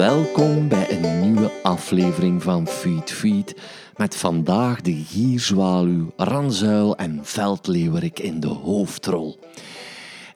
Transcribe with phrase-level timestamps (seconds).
[0.00, 3.56] Welkom bij een nieuwe aflevering van Feed Feed
[3.96, 9.38] met vandaag de gierzwaluw, ranzuil en veldleeuwerik in de hoofdrol.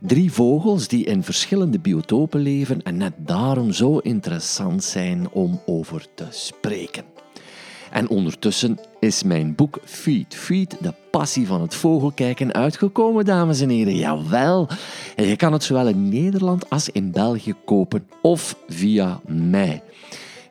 [0.01, 6.07] Drie vogels die in verschillende biotopen leven en net daarom zo interessant zijn om over
[6.15, 7.14] te spreken.
[7.95, 13.69] En ondertussen is mijn boek Feed Feed, de passie van het vogelkijken, uitgekomen, dames en
[13.69, 13.97] heren.
[13.97, 14.69] Jawel,
[15.17, 19.83] je kan het zowel in Nederland als in België kopen of via mij.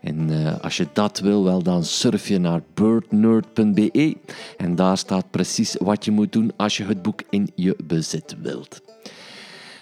[0.02, 4.18] En uh, als je dat wil, wel, dan surf je naar birdnerd.be
[4.58, 8.36] en daar staat precies wat je moet doen als je het boek in je bezit
[8.42, 8.82] wilt.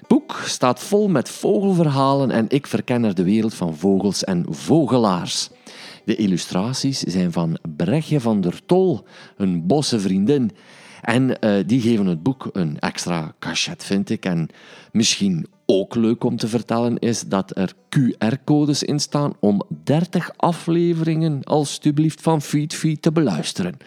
[0.07, 5.49] Boek staat vol met vogelverhalen en ik verken er de wereld van vogels en vogelaars.
[6.05, 9.05] De illustraties zijn van Brechtje van der Tol,
[9.38, 10.52] een bosse vriendin.
[11.02, 14.26] En uh, die geven het boek een extra cachet, vind ik.
[14.26, 14.49] En
[14.91, 21.43] misschien ook leuk om te vertellen is dat er QR-codes in staan om 30 afleveringen
[21.43, 23.77] alstublieft van Feed te beluisteren.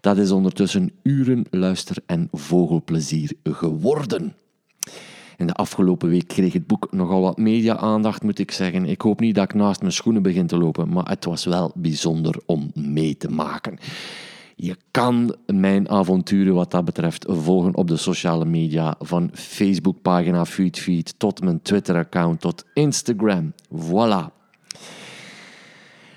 [0.00, 4.34] Dat is ondertussen uren luister- en vogelplezier geworden.
[5.36, 8.84] In de afgelopen week kreeg het boek nogal wat media-aandacht, moet ik zeggen.
[8.84, 11.72] Ik hoop niet dat ik naast mijn schoenen begin te lopen, maar het was wel
[11.74, 13.78] bijzonder om mee te maken.
[14.56, 21.14] Je kan mijn avonturen wat dat betreft volgen op de sociale media, van Facebookpagina FeedFeed
[21.18, 23.52] tot mijn Twitter-account tot Instagram.
[23.72, 24.32] Voilà.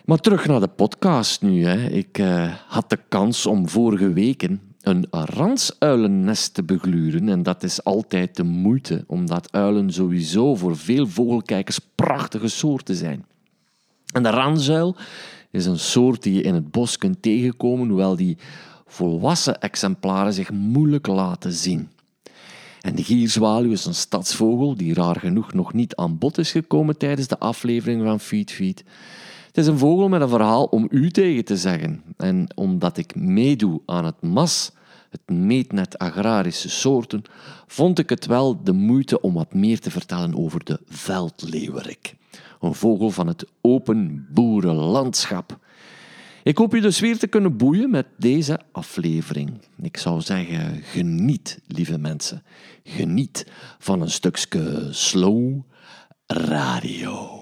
[0.05, 1.65] Maar terug naar de podcast nu.
[1.65, 1.88] Hè.
[1.88, 7.30] Ik uh, had de kans om vorige weken een ransuilennest te begluren.
[7.30, 13.25] En dat is altijd de moeite, omdat uilen sowieso voor veel vogelkijkers prachtige soorten zijn.
[14.13, 14.95] En de ransuil
[15.52, 18.38] is een soort die je in het bos kunt tegenkomen, hoewel die
[18.85, 21.89] volwassen exemplaren zich moeilijk laten zien.
[22.81, 26.97] En de gierzwaluw is een stadsvogel die raar genoeg nog niet aan bod is gekomen
[26.97, 28.83] tijdens de aflevering van Feed Feed.
[29.57, 32.03] Het is een vogel met een verhaal om u tegen te zeggen.
[32.18, 34.72] En omdat ik meedoe aan het MAS,
[35.09, 37.22] het meetnet agrarische soorten,
[37.68, 42.16] vond ik het wel de moeite om wat meer te vertellen over de veldleeuwerik.
[42.62, 45.59] Een vogel van het open boerenlandschap.
[46.44, 49.51] Ik hoop u dus weer te kunnen boeien met deze aflevering.
[49.81, 52.44] Ik zou zeggen, geniet, lieve mensen.
[52.84, 55.59] Geniet van een stukje slow
[56.25, 57.37] radio.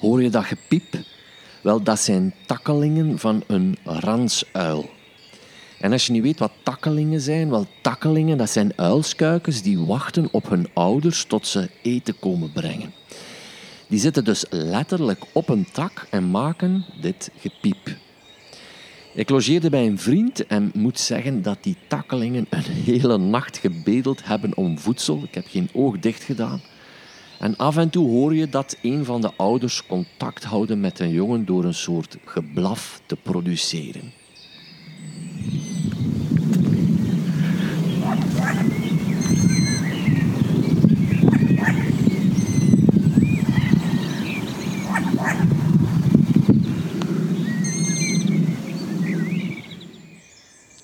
[0.00, 0.94] Hoor je dat gepiep?
[1.60, 4.90] Wel, dat zijn takkelingen van een ransuil.
[5.80, 10.28] En als je niet weet wat takkelingen zijn, wel, takkelingen, dat zijn uilskuikens die wachten
[10.30, 12.92] op hun ouders tot ze eten komen brengen.
[13.88, 17.96] Die zitten dus letterlijk op een tak en maken dit gepiep.
[19.14, 24.24] Ik logeerde bij een vriend en moet zeggen dat die takkelingen een hele nacht gebedeld
[24.24, 25.22] hebben om voedsel.
[25.22, 26.60] Ik heb geen oog dicht gedaan.
[27.40, 31.10] En af en toe hoor je dat een van de ouders contact houden met een
[31.10, 34.12] jongen door een soort geblaf te produceren.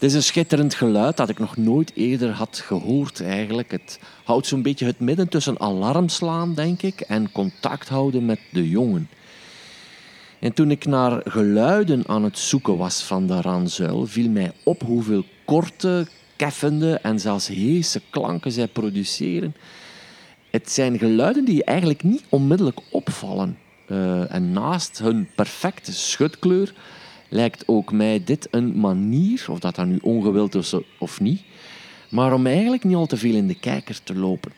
[0.06, 3.70] Is een schitterend geluid dat ik nog nooit eerder had gehoord eigenlijk.
[3.70, 8.38] Het houdt zo'n beetje het midden tussen alarm slaan, denk ik, en contact houden met
[8.52, 9.08] de jongen.
[10.38, 14.82] En toen ik naar geluiden aan het zoeken was van de ranzuil, viel mij op
[14.82, 16.06] hoeveel korte,
[16.36, 19.54] keffende en zelfs heese klanken zij produceren.
[20.50, 23.58] Het zijn geluiden die eigenlijk niet onmiddellijk opvallen.
[23.88, 26.74] Uh, en naast hun perfecte schutkleur
[27.36, 31.42] lijkt ook mij dit een manier, of dat dan nu ongewild is of niet,
[32.08, 34.52] maar om eigenlijk niet al te veel in de kijker te lopen.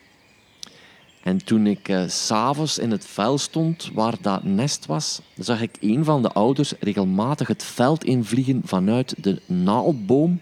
[1.22, 5.76] En toen ik uh, s'avonds in het vel stond waar dat nest was, zag ik
[5.80, 10.40] een van de ouders regelmatig het veld invliegen vanuit de naaldboom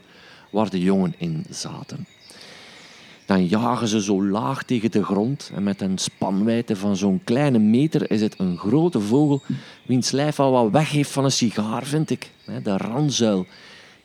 [0.51, 2.07] waar de jongen in zaten.
[3.27, 7.59] Dan jagen ze zo laag tegen de grond en met een spanwijdte van zo'n kleine
[7.59, 9.43] meter is het een grote vogel
[9.87, 12.31] wiens lijf al wat weggeeft van een sigaar, vind ik.
[12.63, 13.47] De ranzuil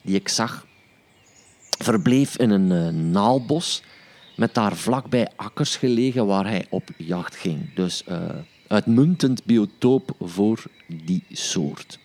[0.02, 0.66] die ik zag
[1.70, 3.84] verbleef in een uh, naalbos
[4.36, 7.74] met daar vlakbij akkers gelegen waar hij op jacht ging.
[7.76, 8.18] Dus uh,
[8.68, 12.00] uitmuntend biotoop voor die soort.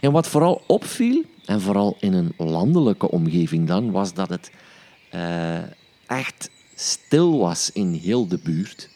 [0.00, 4.50] En wat vooral opviel, en vooral in een landelijke omgeving dan, was dat het
[5.14, 5.58] uh,
[6.10, 8.88] echt stil was in heel de buurt.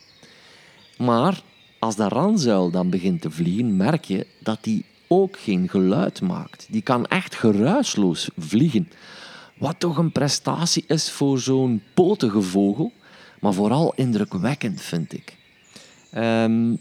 [0.99, 1.43] Maar
[1.78, 6.66] als de ranzuil dan begint te vliegen, merk je dat die ook geen geluid maakt.
[6.70, 8.88] Die kan echt geruisloos vliegen.
[9.58, 12.93] Wat toch een prestatie is voor zo'n potige vogel,
[13.40, 15.37] maar vooral indrukwekkend vind ik.
[16.10, 16.76] Ehm,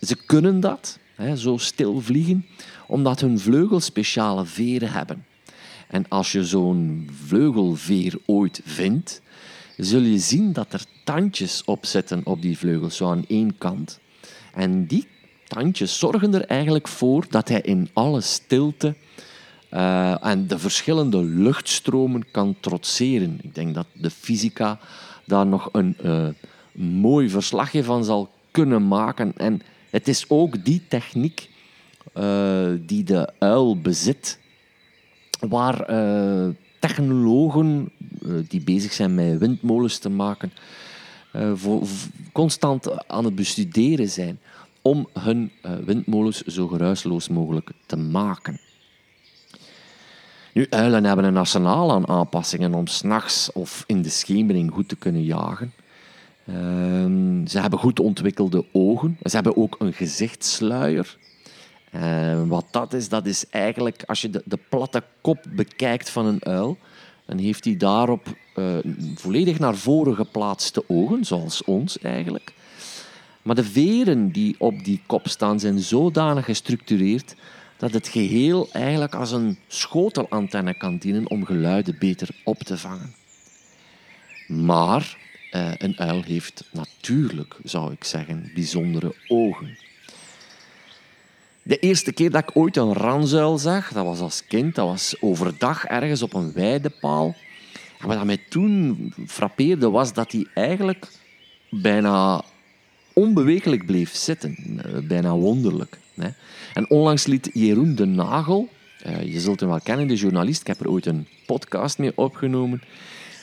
[0.00, 2.46] ze kunnen dat, hè, zo stil vliegen,
[2.86, 5.24] omdat hun vleugels speciale veren hebben.
[5.88, 9.20] En als je zo'n vleugelveer ooit vindt,
[9.78, 14.00] zul je zien dat er tandjes op zitten op die vleugels, zo aan één kant.
[14.54, 15.06] En die
[15.46, 18.94] tandjes zorgen er eigenlijk voor dat hij in alle stilte
[19.70, 23.38] uh, en de verschillende luchtstromen kan trotseren.
[23.42, 24.78] Ik denk dat de fysica
[25.24, 26.28] daar nog een uh,
[26.72, 29.32] mooi verslagje van zal kunnen maken.
[29.36, 31.50] En het is ook die techniek
[32.14, 34.38] uh, die de uil bezit,
[35.40, 35.90] waar
[36.78, 37.90] technologen
[38.48, 40.52] die bezig zijn met windmolens te maken,
[41.54, 41.86] voor,
[42.32, 44.38] constant aan het bestuderen zijn
[44.82, 45.50] om hun
[45.84, 48.60] windmolens zo geruisloos mogelijk te maken.
[50.58, 54.96] Nu, uilen hebben een arsenaal aan aanpassingen om s'nachts of in de schemering goed te
[54.96, 55.72] kunnen jagen.
[56.46, 59.18] Ehm, ze hebben goed ontwikkelde ogen.
[59.22, 61.16] Ze hebben ook een gezichtssluier.
[61.94, 66.26] Uh, wat dat is, dat is eigenlijk, als je de, de, platte kop bekijkt van
[66.26, 66.76] een uil,
[67.26, 68.26] dan heeft hij daarop
[68.56, 68.76] uh,
[69.14, 72.52] volledig naar voren geplaatste ogen, zoals ons eigenlijk.
[73.42, 77.34] Maar de veren die op die kop staan, zijn zodanig gestructureerd
[77.76, 83.14] dat het geheel eigenlijk als een schotelantenne kan dienen om geluiden beter op te vangen.
[84.46, 85.16] Maar
[85.50, 89.78] eh, een uil heeft natuurlijk, zou ik zeggen, bijzondere ogen.
[91.68, 95.16] De eerste keer dat ik ooit een ranzuil zag, dat was als kind, dat was
[95.20, 97.36] overdag ergens op een weidepaal.
[97.98, 101.06] En wat mij toen frappeerde was dat hij eigenlijk
[101.68, 102.44] bijna
[103.12, 104.56] onbewegelijk bleef zitten.
[104.84, 105.98] Eh, bijna wonderlijk.
[106.74, 108.68] En onlangs liet Jeroen de Nagel,
[109.02, 112.12] eh, je zult hem wel kennen, de journalist, ik heb er ooit een podcast mee
[112.14, 112.82] opgenomen,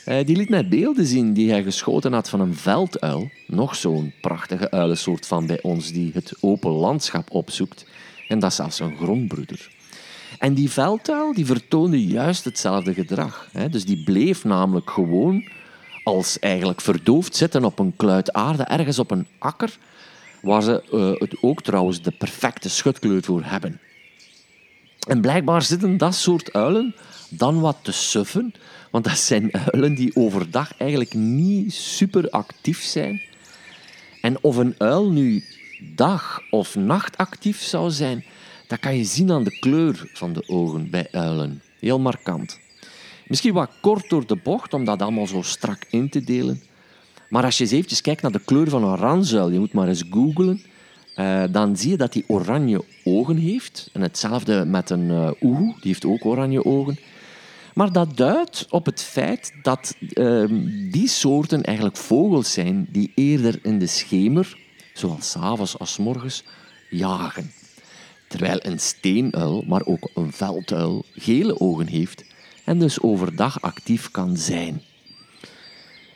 [0.06, 3.30] eh, die liet mij beelden zien die hij geschoten had van een velduil.
[3.48, 7.86] Nog zo'n prachtige uilensoort van bij ons die het open landschap opzoekt.
[8.28, 9.70] En dat is zelfs een grondbroeder.
[10.40, 13.50] En die velduil die vertoonde juist hetzelfde gedrag.
[13.70, 15.50] Dus die bleef namelijk gewoon
[16.04, 19.78] als eigenlijk verdoofd zitten op een kluit aarde, ergens op een akker,
[20.42, 23.80] waar ze uh, het ook trouwens de perfecte schutkleur voor hebben.
[25.08, 26.96] En blijkbaar zitten dat soort uilen
[27.30, 28.54] dan wat te suffen,
[28.92, 33.22] want dat zijn uilen die overdag eigenlijk niet super actief zijn.
[34.22, 35.44] En of een uil nu
[35.80, 38.24] dag of nacht actief zou zijn,
[38.68, 41.62] dat kan je zien aan de kleur van de ogen bij uilen.
[41.80, 42.60] Heel markant.
[43.28, 46.62] Misschien wat kort door de bocht, om dat allemaal zo strak in te delen.
[47.30, 49.88] Maar als je eens eventjes kijkt naar de kleur van een ranzuil, je moet maar
[49.88, 50.62] eens googlen,
[51.16, 53.90] uh, dan zie je dat hij oranje ogen heeft.
[53.94, 56.98] En hetzelfde met een uh, die heeft ook oranje ogen.
[57.74, 60.46] Maar dat duidt op het feit dat uh,
[60.92, 64.58] die soorten eigenlijk vogels zijn die eerder in de schemer,
[64.98, 66.44] zowel s'avonds als s morgens,
[66.90, 67.52] jagen.
[68.28, 72.26] Terwijl een steenuil, maar ook een velduil, gele ogen heeft
[72.64, 74.82] en dus overdag actief kan zijn.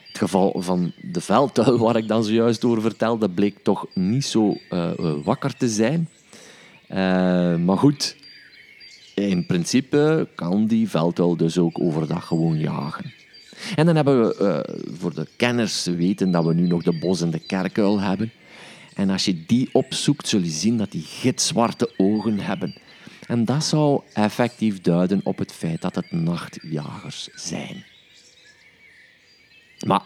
[0.07, 4.57] Het geval van de veldtuil, waar ik dan zojuist over vertelde, bleek toch niet zo
[4.69, 4.91] uh,
[5.23, 6.09] wakker te zijn.
[6.89, 6.95] Uh,
[7.55, 8.15] maar goed,
[9.15, 13.13] in principe kan die veldtuil dus ook overdag gewoon jagen.
[13.75, 14.65] En dan hebben we,
[14.99, 18.31] voor de kenners weten dat we nu nog de bos en de kerkuil hebben.
[18.99, 22.75] En als je die opzoekt, zul je zien dat die gitzwarte ogen hebben.
[23.27, 27.83] En dat zou effectief duiden op het feit dat het nachtjagers zijn.
[29.85, 30.01] Maar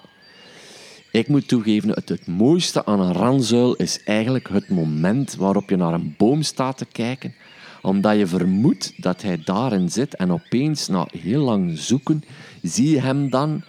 [1.12, 5.76] ik moet toegeven, het, het mooiste aan een ranzuil is eigenlijk het moment waarop je
[5.76, 7.36] naar een boom staat te kijken,
[7.82, 12.24] omdat je vermoedt dat hij daarin zit en opeens na heel lang zoeken
[12.62, 13.64] zie je hem dan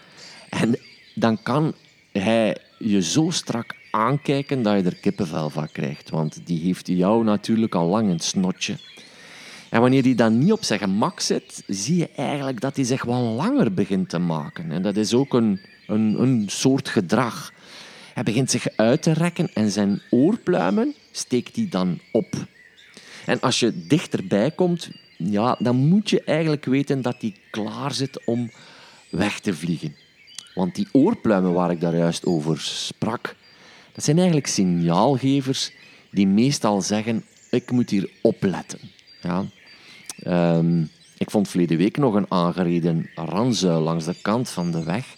[0.49, 0.79] en
[1.15, 1.75] dan kan
[2.13, 7.25] hij je zo strak aankijken dat je er kippenvel van krijgt, want die heeft jou
[7.25, 8.77] natuurlijk al lang een snotje.
[9.71, 13.05] En wanneer hij dan niet op zijn gemak zit, zie je eigenlijk dat hij zich
[13.05, 14.71] wel langer begint te maken.
[14.71, 17.53] En dat is ook een, een, een soort gedrag.
[18.15, 22.35] Hij begint zich uit te rekken en zijn oorpluimen steekt hij dan op.
[23.27, 28.25] En als je dichterbij komt, ja, dan moet je eigenlijk weten dat hij klaar zit
[28.25, 28.51] om
[29.11, 29.97] weg te vliegen.
[30.55, 33.37] Want die oorpluimen waar ik daar juist over sprak,
[33.93, 35.73] dat zijn eigenlijk signaalgevers
[36.11, 38.79] die meestal zeggen, ik moet hier opletten.
[39.21, 39.45] Ja.
[40.57, 45.17] Um, ik vond verleden week nog een aangereden ranzuil langs de kant van de weg.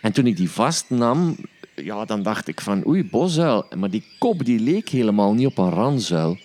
[0.00, 1.36] En toen ik die vastnam,
[1.74, 3.66] ja, dan dacht ik van oei, bosuil.
[3.76, 6.38] Maar die kop die leek helemaal niet op een ranzuil.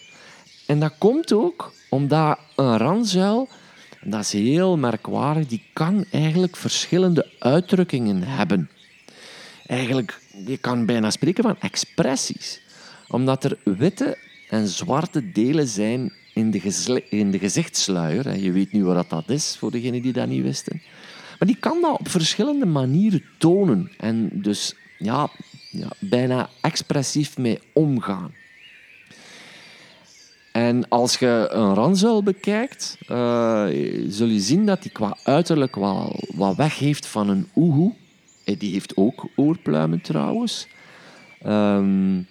[0.65, 3.47] En dat komt ook omdat een ranzuil,
[4.05, 8.69] dat is heel merkwaardig, die kan eigenlijk verschillende uitdrukkingen hebben.
[9.65, 12.61] Eigenlijk, je kan bijna spreken van expressies.
[13.07, 14.17] Omdat er witte
[14.49, 18.37] en zwarte delen zijn in de, in de gezichtsluier.
[18.37, 20.81] Je weet nu wat dat is, voor degenen die dat niet wisten.
[21.39, 23.91] Maar die kan dat op verschillende manieren tonen.
[23.97, 25.29] En dus ja,
[25.71, 28.33] ja, bijna expressief mee omgaan.
[30.55, 33.65] En als je een ranzuil bekijkt, uh,
[34.07, 37.93] zul je zien dat die qua uiterlijk wel wat weg heeft van een oehoe.
[38.43, 40.67] Eh, die heeft ook oorpluimen trouwens.
[41.45, 42.27] Um,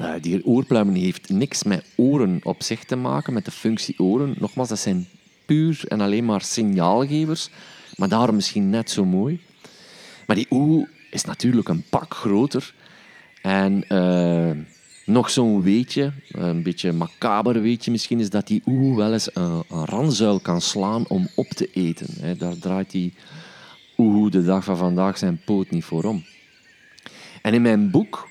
[0.00, 4.34] uh, die oorpluimen heeft niks met oren op zich te maken, met de functie oren.
[4.38, 5.08] Nogmaals, dat zijn
[5.46, 7.50] puur en alleen maar signaalgevers,
[7.96, 9.40] maar daarom misschien net zo mooi.
[10.26, 12.74] Maar die oehoe is natuurlijk een pak groter.
[13.42, 13.84] En
[15.04, 19.62] nog zo'n weetje, een beetje macaber weetje misschien, is dat die oehoe wel eens een,
[19.68, 22.38] ranzuil kan slaan om op te eten.
[22.38, 23.14] Daar draait die
[23.98, 26.24] oehoe de dag van vandaag zijn poot niet voor om.
[27.42, 28.28] En in mijn boek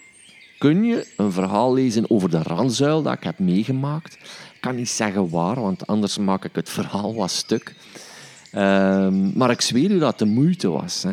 [0.58, 4.14] kun je een verhaal lezen over de ranzuil dat ik heb meegemaakt.
[4.54, 7.76] Ik kan niet zeggen waar, want anders maak ik het verhaal wat stuk.
[8.56, 11.06] Um, maar ik zweer u dat het de moeite was.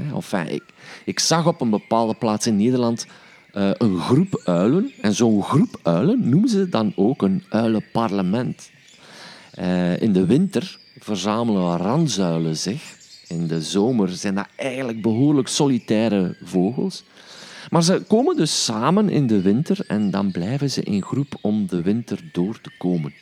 [0.47, 0.63] Ik,
[1.05, 3.07] ik zag op een bepaalde plaats in Nederland
[3.55, 4.93] uh, een groep uilen.
[5.01, 8.71] En zo'n groep uilen noemen ze dan ook een uilenparlement.
[9.59, 12.97] Uh, in de winter verzamelen ranzuilen zich.
[13.29, 17.05] In de zomer zijn dat eigenlijk behoorlijk solitaire vogels.
[17.71, 21.67] Maar ze komen dus samen in de winter en dan blijven ze in groep om
[21.67, 23.13] de winter door te komen.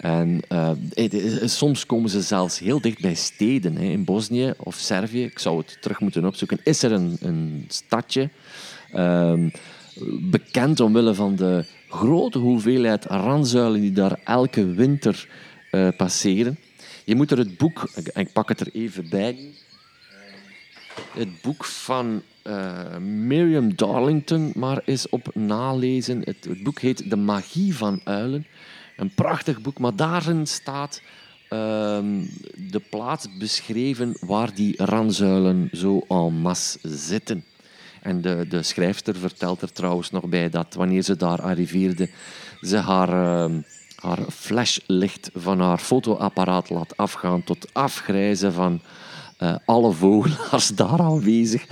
[0.00, 0.70] En uh,
[1.44, 3.76] soms komen ze zelfs heel dicht bij steden.
[3.76, 3.84] Hè.
[3.84, 8.28] In Bosnië of Servië, ik zou het terug moeten opzoeken, is er een, een stadje
[8.94, 9.46] uh,
[10.20, 15.28] bekend omwille van de grote hoeveelheid ranzuilen die daar elke winter
[15.70, 16.58] uh, passeren.
[17.04, 19.36] Je moet er het boek, ik pak het er even bij,
[21.12, 26.22] het boek van uh, Miriam Darlington maar eens op nalezen.
[26.24, 28.46] Het, het, boek heet De Magie van Uilen.
[29.00, 31.02] Een prachtig boek, maar daarin staat
[31.48, 32.24] ehm,
[32.70, 37.44] de plaats beschreven waar die ranzuilen zo en masse zitten.
[38.02, 42.08] En de, de schrijfster vertelt er trouwens nog bij dat wanneer ze daar arriveerde,
[42.60, 43.08] ze haar,
[43.50, 43.56] uh,
[43.94, 48.80] haar flashlicht van haar fotoapparaat laat afgaan tot afgrijzen van
[49.38, 51.66] uh, alle vogelaars daar aanwezig.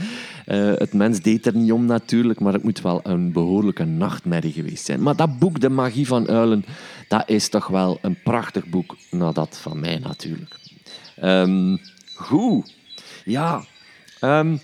[0.48, 4.52] Uh, het mens deed er niet om natuurlijk, maar het moet wel een behoorlijke nachtmerrie
[4.52, 5.02] geweest zijn.
[5.02, 6.64] Maar dat boek, De Magie van Uilen,
[7.08, 10.56] dat is toch wel een prachtig boek, nou dat van mij natuurlijk.
[11.22, 11.80] Um,
[12.14, 12.74] goed,
[13.24, 13.64] ja.
[14.20, 14.60] Um,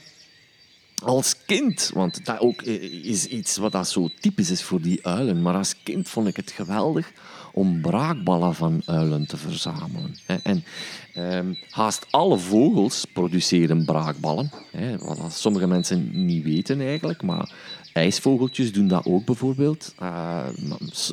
[1.02, 2.62] als kind, want dat ook
[3.02, 6.36] is iets wat dat zo typisch is voor die uilen, maar als kind vond ik
[6.36, 7.12] het geweldig
[7.54, 10.16] om braakballen van uilen te verzamelen.
[10.42, 10.64] En
[11.16, 14.50] um, haast alle vogels produceren braakballen,
[14.98, 17.52] wat sommige mensen niet weten eigenlijk, maar
[17.92, 19.94] ijsvogeltjes doen dat ook bijvoorbeeld.
[20.02, 20.44] Uh,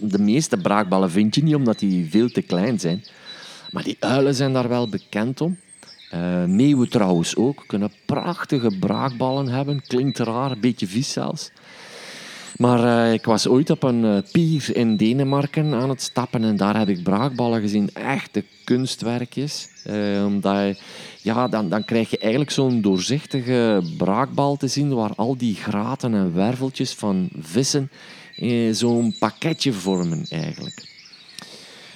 [0.02, 3.04] de meeste braakballen vind je niet omdat die veel te klein zijn,
[3.72, 5.58] maar die uilen zijn daar wel bekend om.
[6.14, 9.82] Uh, meeuwen trouwens ook, kunnen prachtige braakballen hebben.
[9.88, 11.52] Klinkt raar, een beetje vies zelfs.
[12.58, 16.58] Maar uh, ik was ooit op een uh, pier in Denemarken aan het stappen en
[16.58, 17.90] daar heb ik braakballen gezien.
[17.94, 19.68] Echte kunstwerkjes.
[20.26, 20.80] omdat
[21.22, 26.14] ja, dan, dan krijg je eigenlijk zo'n doorzichtige braakbal te zien waar al die graten
[26.14, 27.92] en werveltjes van vissen
[28.72, 30.90] zo'n pakketje vormen eigenlijk.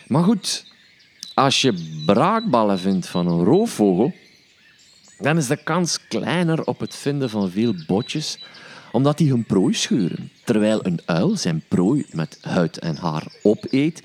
[0.07, 0.65] Maar goed,
[1.33, 4.13] als je braakballen vindt van een roofvogel,
[5.17, 8.39] dan is de kans kleiner op het vinden van veel botjes,
[8.95, 10.31] omdat die hun prooi scheuren.
[10.43, 14.01] Terwijl een uil zijn prooi met huid en haar opeet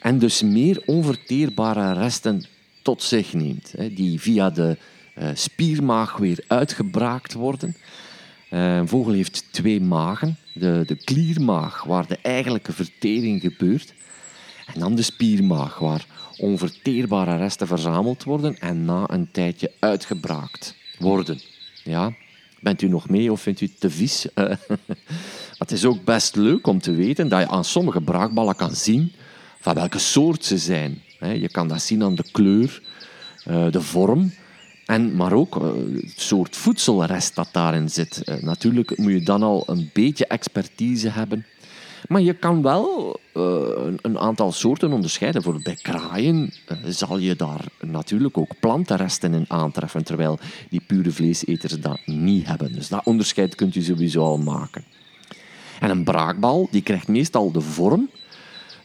[0.00, 2.44] en dus meer onverteerbare resten
[2.82, 4.76] tot zich neemt, die via de
[5.14, 7.76] eh, spiermaag weer uitgebraakt worden.
[8.50, 10.36] Eh, een vogel heeft twee magen.
[10.52, 13.94] De, de kliermaag, waar de eigenlijke vertering gebeurt.
[14.74, 21.40] En dan de spiermaag, waar onverteerbare resten verzameld worden en na een tijdje uitgebraakt worden.
[21.84, 22.14] Ja?
[22.64, 24.26] Bent u nog mee of vindt u het te vies?
[25.62, 29.12] het is ook best leuk om te weten dat je aan sommige braakballen kan zien
[29.60, 31.02] van welke soort ze zijn.
[31.18, 32.82] Je kan dat zien aan de kleur,
[33.44, 34.32] eh, de vorm,
[34.86, 38.22] en, maar ook eh, het soort voedselrest dat daarin zit.
[38.24, 41.46] Eh, natuurlijk moet je dan al een beetje expertise hebben.
[42.08, 45.42] Maar je kan wel een, een, aantal soorten onderscheiden.
[45.42, 46.52] Bijvoorbeeld bij kraaien
[46.86, 52.72] zal je daar natuurlijk ook plantenresten in aantreffen, terwijl die pure vleeseters dat niet hebben.
[52.72, 54.84] Dus dat onderscheid kunt u sowieso al maken.
[55.80, 58.10] En een braakbal die krijgt meestal de vorm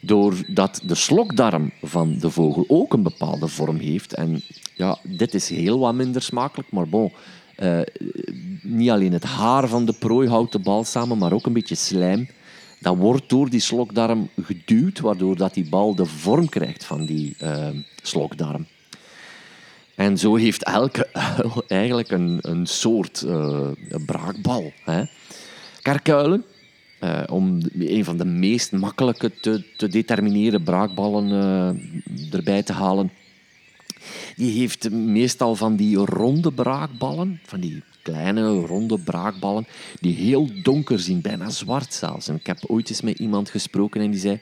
[0.02, 4.14] doordat de slokdarm van de vogel ook een bepaalde vorm heeft.
[4.14, 4.42] En
[4.76, 7.12] ja, dit is heel wat minder smakelijk, maar bon.
[7.58, 7.80] Uh,
[8.62, 11.76] niet alleen het haar van de prooi houdt de bal samen, maar ook een beetje
[11.76, 12.28] slijm.
[12.80, 17.36] Dat wordt door die slokdarm geduwd, waardoor dat die bal de vorm krijgt van die
[17.44, 17.68] uh,
[18.02, 18.68] slokdarm.
[19.96, 23.68] En zo heeft elke uil eigenlijk een, een soort uh,
[24.06, 24.72] braakbal.
[24.84, 25.04] Hè.
[25.82, 26.46] Karkuilen
[27.04, 33.12] uh, om een van de meest makkelijke te, te determineren braakballen uh, erbij te halen.
[34.36, 39.68] Die heeft meestal van die ronde braakballen, van die kleine ronde braakballen,
[40.00, 42.28] die heel donker zien, bijna zwart zelfs.
[42.28, 44.40] Ik heb ooit eens met iemand gesproken en die zei,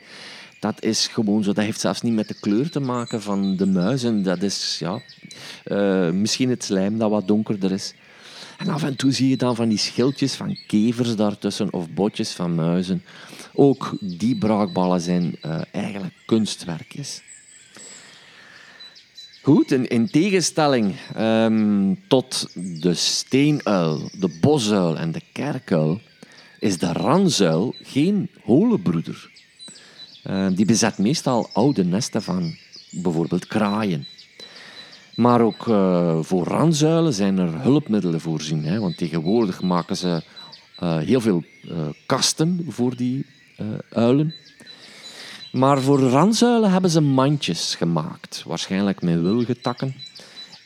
[0.60, 3.66] dat is gewoon zo, dat heeft zelfs niet met de kleur te maken van de
[3.66, 4.24] muizen.
[4.24, 5.02] Dat is ja,
[5.66, 7.94] uh, misschien het slijm dat wat donkerder is.
[8.58, 12.32] En af en toe zie je dan van die schildjes van kevers daartussen of botjes
[12.32, 13.04] van muizen.
[13.54, 17.22] Ook die braakballen zijn uh, eigenlijk kunstwerkjes.
[19.48, 22.50] Goed, in, in tegenstelling um, tot
[22.82, 26.02] de steenuil, de bosuil en de kerkuil,
[26.60, 29.32] is de ranzuil geen holenbroeder.
[30.30, 32.56] Uh, die bezet meestal oude nesten van
[32.92, 34.08] bijvoorbeeld kraaien.
[35.16, 38.64] Maar ook uh, voor ranzuilen zijn er hulpmiddelen voorzien.
[38.64, 38.80] Hè?
[38.80, 40.24] Want tegenwoordig maken ze
[40.84, 43.26] uh, heel veel uh, kasten voor die
[43.90, 44.34] uilen.
[45.58, 48.44] Maar voor ranzuilen hebben ze mandjes gemaakt.
[48.46, 49.96] Waarschijnlijk met wilgetakken.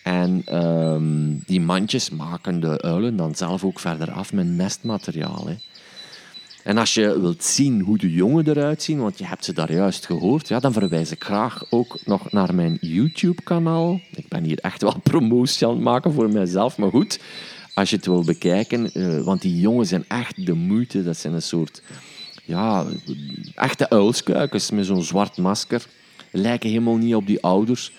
[0.03, 5.47] En ehm, die mandjes maken de uilen dan zelf ook verder af met nestmateriaal.
[5.47, 5.55] Hè?
[6.63, 9.71] En als je wilt zien hoe de jongen eruit zien, want je hebt ze daar
[9.73, 13.99] juist gehoord, ja, dan verwijs ik graag ook nog naar mijn YouTube-kanaal.
[14.15, 17.19] Ik ben hier echt wel promotie aan het maken voor mezelf, maar goed,
[17.73, 21.03] als je het wil bekijken, uh, want die jongen zijn echt de moeite.
[21.03, 21.81] Dat zijn een soort,
[22.45, 22.85] ja,
[23.55, 25.85] echte uilskuikens met zo'n zwart masker.
[26.31, 27.91] Lijken helemaal niet op die ouders.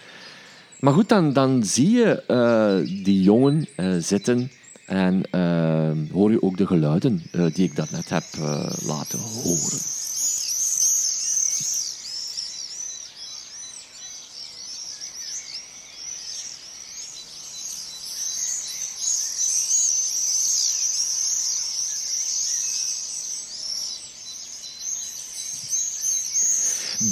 [0.80, 4.50] Maar goed, dan, dan zie je uh, die jongen uh, zitten
[4.86, 10.01] en uh, hoor je ook de geluiden die ik daarnet heb uh, laten horen.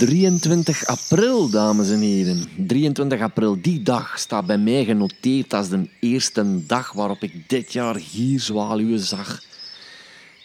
[0.00, 2.48] 23 april, dames en heren.
[2.66, 7.72] 23 april, die dag staat bij mij genoteerd als de eerste dag waarop ik dit
[7.72, 9.42] jaar gierzwaluwen zag.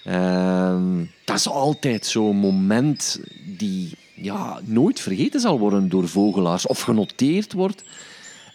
[0.08, 0.82] Uh,
[1.26, 3.20] dat is altijd zo'n moment
[3.58, 7.84] die ja, nooit vergeten zal worden door vogelaars of genoteerd wordt.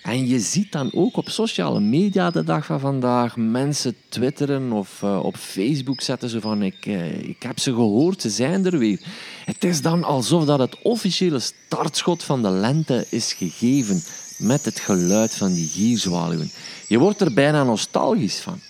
[0.02, 5.02] En je ziet dan ook op sociale media de dag van vandaag mensen twitteren of
[5.02, 8.78] uh, op Facebook zetten ze van ik, uh, ik heb ze gehoord, ze zijn er
[8.78, 9.00] weer.
[9.44, 14.02] Het is dan alsof dat het officiële startschot van de lente is gegeven
[14.38, 16.50] met het geluid van die gierzwaluwen.
[16.88, 18.60] Je wordt er bijna nostalgisch van.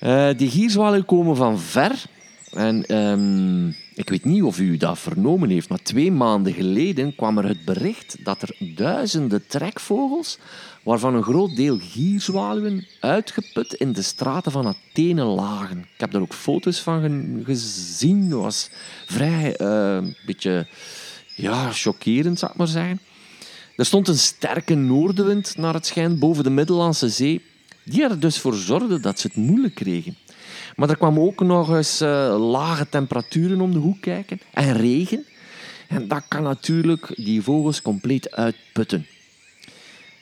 [0.00, 2.04] Uh, die gierzwaluwen komen van ver
[2.52, 7.38] en um, ik weet niet of u dat vernomen heeft, maar twee maanden geleden kwam
[7.38, 10.38] er het bericht dat er duizenden trekvogels,
[10.82, 15.78] waarvan een groot deel gierzwaluwen, uitgeput in de straten van Athene lagen.
[15.78, 18.30] Ik heb daar ook foto's van gezien.
[18.30, 18.70] Dat was
[19.06, 20.66] vrij uh, een beetje
[21.36, 23.00] ja, chockerend, zou ik maar zeggen.
[23.76, 27.42] Er stond een sterke noordenwind naar het schijnt boven de Middellandse Zee,
[27.84, 30.16] die er dus voor zorgde dat ze het moeilijk kregen.
[30.76, 35.24] Maar er kwam ook nog eens uh, lage temperaturen om de hoek kijken en regen.
[35.88, 39.06] En dat kan natuurlijk die vogels compleet uitputten.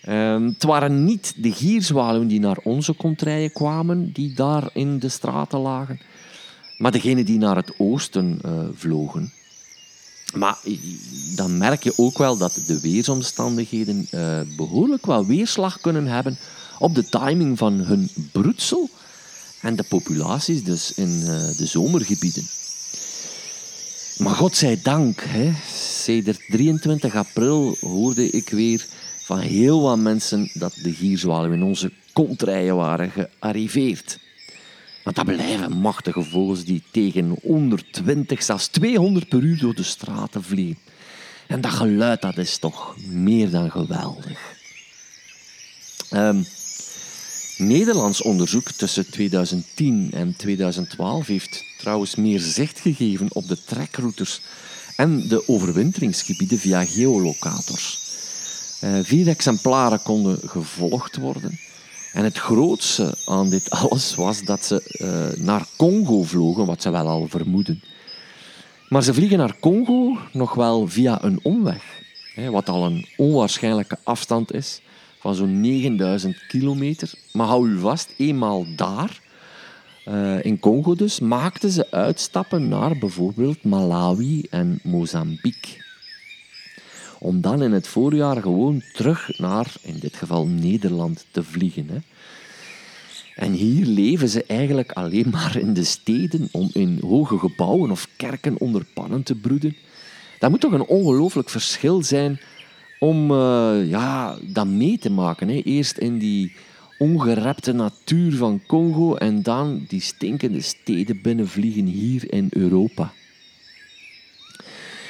[0.08, 5.08] Um, het waren niet de gierzwaluwen die naar onze kontrijen kwamen, die daar in de
[5.08, 6.00] straten lagen,
[6.78, 9.32] maar degenen die naar het oosten uh, vlogen.
[10.34, 10.58] Maar
[11.36, 16.38] dan merk je ook wel dat de weersomstandigheden uh, behoorlijk wel weerslag kunnen hebben
[16.78, 18.88] op de timing van hun broedsel
[19.60, 22.46] en de populaties dus in uh, de zomergebieden.
[24.18, 28.86] Maar godzijdank, hè, sedert 23 april hoorde ik weer
[29.24, 34.18] van heel wat mensen dat de gierzwaluwen in onze kontrijen waren gearriveerd.
[35.04, 40.42] Want dat blijven machtige vogels die tegen 120, zelfs 200 per uur door de straten
[40.42, 40.78] vliegen.
[41.46, 44.58] En dat geluid dat is toch meer dan geweldig.
[46.12, 46.44] Um,
[47.60, 54.40] Nederlands onderzoek tussen 2010 en 2012 heeft trouwens meer zicht gegeven op de trekroutes
[54.96, 57.98] en de overwinteringsgebieden via geolocators.
[58.84, 61.58] Uh, vier exemplaren konden gevolgd worden.
[62.12, 64.96] En het grootste aan dit alles was dat ze
[65.36, 67.82] uh, naar Congo vlogen, wat ze wel al vermoeden.
[68.88, 71.82] Maar ze vliegen naar Congo nog wel via een omweg,
[72.50, 74.80] wat al een onwaarschijnlijke afstand is
[75.20, 77.12] van zo'n 9000 kilometer.
[77.32, 79.20] Maar hou u vast, eenmaal daar,
[80.08, 85.84] uh, in Congo dus, maakten ze uitstappen naar bijvoorbeeld Malawi en Mozambique.
[87.18, 91.88] Om dan in het voorjaar gewoon terug naar, in dit geval Nederland, te vliegen.
[91.88, 91.98] Hè.
[93.34, 98.08] En hier leven ze eigenlijk alleen maar in de steden om in hoge gebouwen of
[98.16, 99.76] kerken onder pannen te broeden.
[100.38, 102.40] Dat moet toch een ongelooflijk verschil zijn
[103.00, 105.48] om uh, ja, dat mee te maken.
[105.48, 105.54] Hè.
[105.54, 106.52] Eerst in die
[106.98, 113.12] ongerepte natuur van Congo en dan die stinkende steden binnenvliegen hier in Europa.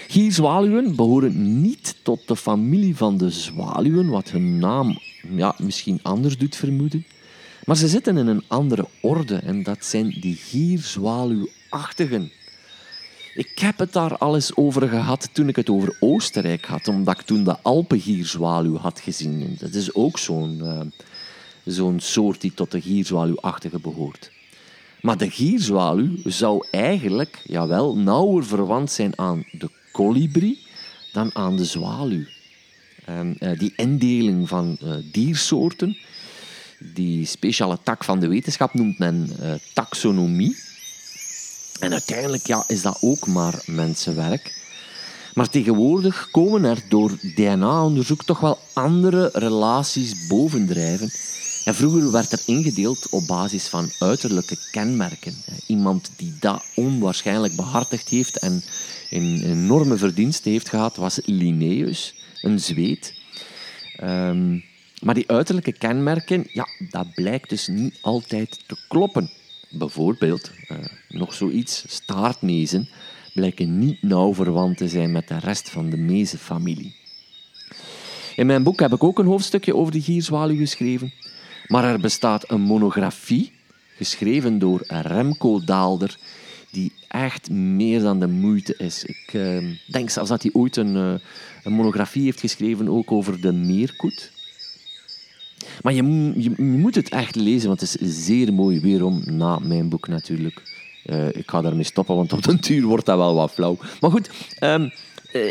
[0.08, 4.98] Gierzwaluwen behoren niet tot de familie van de zwaluwen, wat hun naam
[5.36, 7.04] ja, misschien anders doet vermoeden.
[7.64, 12.30] Maar ze zitten in een andere orde en dat zijn die gierzwaluwachtigen.
[13.34, 17.20] Ik heb het daar al eens over gehad toen ik het over Oostenrijk had, omdat
[17.20, 19.56] ik toen de Alpengierzwaluw had gezien.
[19.58, 20.80] Dat is ook zo'n uh,
[21.64, 24.30] zo'n soort die tot de gierzwaluwachtige behoort.
[25.00, 30.58] Maar de gierzwaluw zou eigenlijk jawel, nauwer verwant zijn aan de kolibrie
[31.12, 32.24] dan aan de zwaluw.
[33.04, 35.96] En, uh, die indeling van uh, diersoorten,
[36.78, 39.30] die speciale tak van de wetenschap noemt men
[39.74, 40.56] taxonomie.
[41.80, 44.58] En uiteindelijk ja, is dat ook maar mensenwerk.
[45.34, 51.10] Maar tegenwoordig komen er door DNA-onderzoek toch wel andere relaties bovendrijven.
[51.64, 55.34] En vroeger werd er ingedeeld op basis van uiterlijke kenmerken.
[55.66, 58.62] Iemand die dat onwaarschijnlijk behartigd heeft en
[59.10, 63.14] een enorme verdienste heeft gehad, was Linnaeus, een Zweed.
[64.02, 64.64] Um,
[65.00, 69.30] maar die uiterlijke kenmerken, ja, dat blijkt dus niet altijd te kloppen.
[69.70, 70.78] Bijvoorbeeld, uh,
[71.08, 72.88] nog zoiets, staartnezen
[73.34, 76.94] blijken niet nauw verwant te zijn met de rest van de mezenfamilie.
[78.36, 81.12] In mijn boek heb ik ook een hoofdstukje over de gierzwaluw geschreven,
[81.66, 83.52] maar er bestaat een monografie,
[83.96, 86.18] geschreven door Remco Daalder,
[86.70, 89.04] die echt meer dan de moeite is.
[89.04, 91.14] Ik uh, denk zelfs dat hij ooit een, uh,
[91.62, 94.32] een monografie heeft geschreven ook over de meerkoet.
[95.82, 98.80] Maar je, moet het echt lezen, want het is zeer mooi.
[98.80, 100.62] Weerom na mijn boek natuurlijk.
[101.06, 103.78] Uh, ik ga daarmee stoppen, want op den duur wordt dat wel wat flauw.
[104.00, 104.90] Maar goed, um,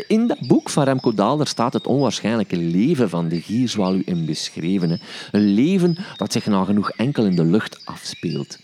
[0.06, 4.90] in dat boek van Remco Daalder staat het onwaarschijnlijke leven van de gierzwaluw in beschreven.
[4.90, 4.96] Hè.
[5.30, 8.58] Een leven dat zich nagenoeg enkel in de lucht afspeelt.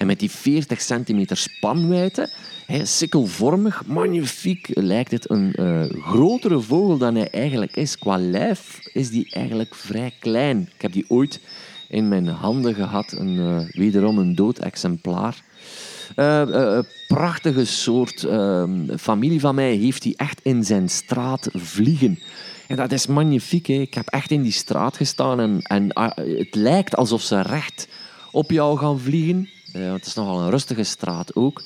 [0.00, 2.30] En met die 40 centimeter spanwijdte
[2.66, 7.98] hij sikkelvormig, magnifiek, lijkt het een uh, grotere vogel dan hij eigenlijk is.
[7.98, 10.68] Qua lijf is die eigenlijk vrij klein.
[10.74, 11.40] Ik heb die ooit
[11.88, 15.42] in mijn handen gehad, een, uh, wederom een dood exemplaar.
[16.16, 22.18] Uh, prachtige soort ehm, familie van mij heeft die echt in zijn straat vliegen.
[22.66, 23.66] En dat is magnifiek.
[23.66, 23.74] Hè.
[23.74, 27.88] Ik heb echt in die straat gestaan en, en ah, het lijkt alsof ze recht
[28.30, 29.48] op jou gaan vliegen.
[29.72, 31.62] Het is nogal een rustige straat ook.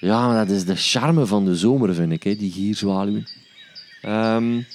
[0.00, 3.26] Ja, maar dat is de charme van de zomer, vind ik, hè, die gierzwaluwen.
[4.04, 4.66] Um,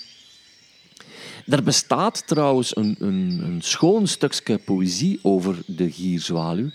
[1.48, 6.70] er bestaat trouwens een, een, een, schoon stukje poëzie over de gierzwaluw.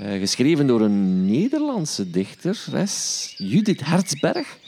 [0.00, 4.58] Uh, geschreven door een Nederlandse dichteres, Judith Hertzberg.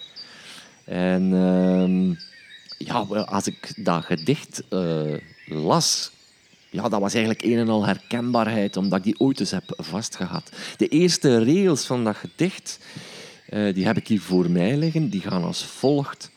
[0.84, 2.16] En uh,
[2.78, 5.14] ja, als ik dat gedicht uh,
[5.46, 6.10] las,
[6.74, 10.50] ja, dat was eigenlijk een en al herkenbaarheid, omdat ik die ooit eens heb vastgehad.
[10.76, 12.78] De eerste regels van dat gedicht,
[13.48, 16.30] uh, die heb ik hier voor mij liggen, die gaan als volgt.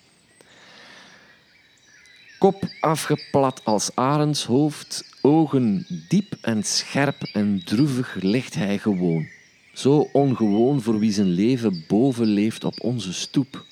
[2.40, 9.28] Kop afgeplat als arendshoofd, ogen diep en scherp en droevig ligt hij gewoon.
[9.74, 13.66] Zo ongewoon voor wie zijn leven boven leeft op onze stoep.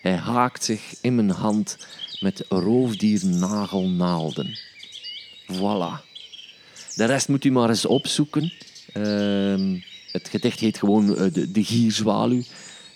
[0.00, 1.78] Hij haakt zich in mijn hand
[2.20, 4.58] met roofdiernagelnaalden.
[5.52, 6.02] Voilà.
[6.94, 8.52] De rest moet u maar eens opzoeken.
[8.94, 9.80] Uh,
[10.12, 12.42] het gedicht heet gewoon uh, de, de Gierzwaluw.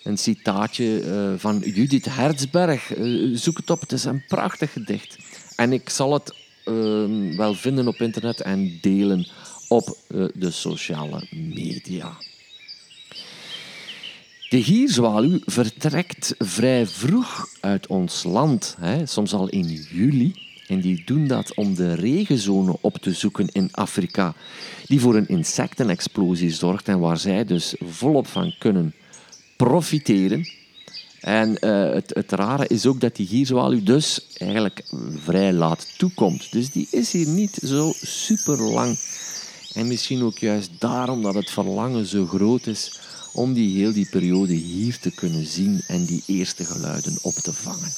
[0.03, 2.97] Een citaatje uh, van Judith Hertzberg.
[2.97, 5.17] Uh, zoek het op, het is een prachtig gedicht.
[5.55, 6.33] En ik zal het
[6.65, 9.27] ehm, wel vinden op internet en delen
[9.67, 9.97] op
[10.33, 12.17] de sociale media.
[14.49, 21.01] De gierzwaluw vertrekt vrij vroeg uit ons land, hè, soms al in juli En die
[21.05, 24.33] doen dat om de regenzone op te zoeken in Afrika,
[24.85, 28.93] die voor een insectenexplosie zorgt en waar zij dus volop van kunnen
[29.55, 30.47] profiteren.
[31.19, 34.83] En uh, het, het, rare is ook dat die gierzwaluw dus eigenlijk
[35.23, 36.51] vrij laat toekomt.
[36.51, 38.97] Dus die is hier niet zo super lang.
[39.73, 42.99] En misschien ook juist daarom dat het verlangen zo groot is
[43.33, 47.53] om die heel die periode hier te kunnen zien en die eerste geluiden op te
[47.53, 47.91] vangen.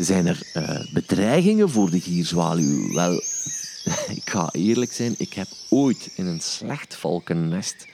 [0.00, 2.92] Zijn er uh, bedreigingen voor de gierzwaluw?
[2.92, 3.14] Wel,
[4.20, 7.86] ik ga eerlijk zijn, ik heb ooit in een slecht valkennest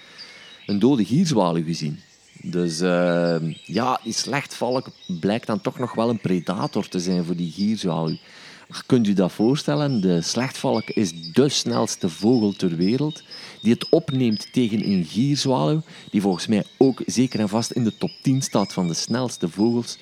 [0.66, 2.00] een dode gierzwaluw gezien.
[2.42, 4.86] Dus uh, ja, die slechtvalk
[5.20, 8.16] blijkt dan toch nog wel een predator te zijn voor die gierzwaluw.
[8.86, 10.00] Kunt u dat voorstellen?
[10.00, 13.22] De slechtvalk is de snelste vogel ter wereld
[13.62, 17.96] die het opneemt tegen een gierzwaluw, die volgens mij ook zeker en vast in de
[17.96, 19.98] top 10 staat van de snelste vogels.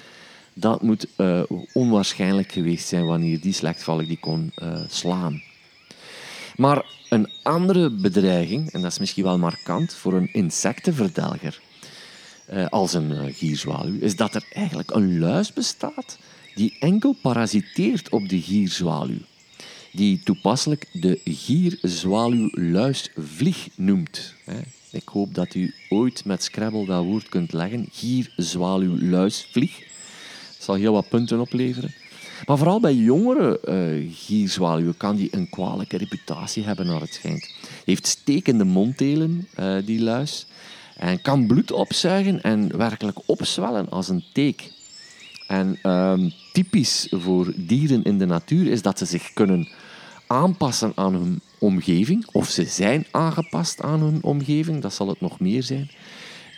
[0.55, 5.43] Dat moet uh, onwaarschijnlijk geweest zijn wanneer die slechtvalk die kon uh, slaan.
[6.57, 11.61] Maar een andere bedreiging, en dat is misschien wel markant voor een insectenverdelger
[12.53, 16.19] uh, als een gierzwaluw, is dat er eigenlijk een luis bestaat
[16.55, 19.21] die enkel parasiteert op de gierzwaluw,
[19.93, 24.35] die toepasselijk de gierzwaluwluisvlieg noemt.
[24.91, 27.89] Ik hoop dat u ooit met Scrabble dat woord kunt leggen.
[29.11, 29.47] Dat
[30.65, 31.95] zal heel wat punten opleveren.
[32.47, 37.55] Maar vooral bij jongere uh, gierzwaluwen kan die een kwalijke reputatie hebben, naar het schijnt.
[37.85, 40.47] Heeft stekende monddelen, uh, die luis.
[40.97, 44.73] En kan bloed opzuigen en werkelijk opzwellen als een teek.
[45.47, 49.69] En um, typisch voor dieren in de natuur is dat ze zich kunnen
[50.27, 55.41] aanpassen aan hun omgeving, of ze zijn aangepast aan hun omgeving, dat zal het nog
[55.41, 55.91] meer zijn.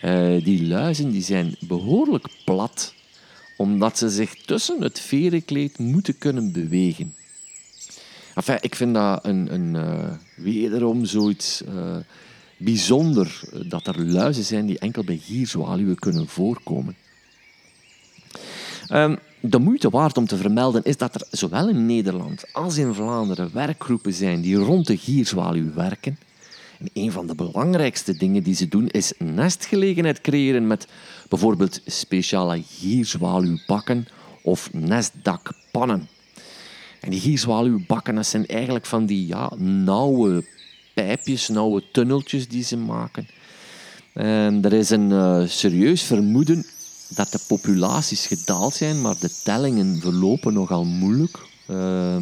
[0.05, 2.95] Uh, die luizen die zijn behoorlijk plat,
[3.57, 7.15] omdat ze zich tussen het verenkleed moeten kunnen bewegen.
[8.61, 11.97] Ik vind dat een, een uh, wederom zoiets uh,
[12.57, 16.97] bijzonder, dat er luizen zijn die enkel bij gierzwaluwen kunnen voorkomen.
[18.93, 22.95] Um, de moeite waard om te vermelden is dat er zowel in Nederland als in
[22.95, 26.19] Vlaanderen werkgroepen zijn die rond de gierzwaluw werken.
[26.79, 30.87] En een van de belangrijkste dingen die ze doen is nestgelegenheid creëren met
[31.29, 34.07] bijvoorbeeld speciale gierzwaluwbakken
[34.43, 36.09] of nestdakpannen.
[37.01, 40.45] En die gierzwaluwbakken dat zijn eigenlijk van die ja, nauwe
[40.95, 43.29] pijpjes, nauwe tunneltjes die ze maken.
[44.13, 46.67] En er is een uh, serieus vermoeden
[47.09, 51.39] dat de populaties gedaald zijn, maar de tellingen verlopen nogal moeilijk.
[51.71, 52.17] Uh,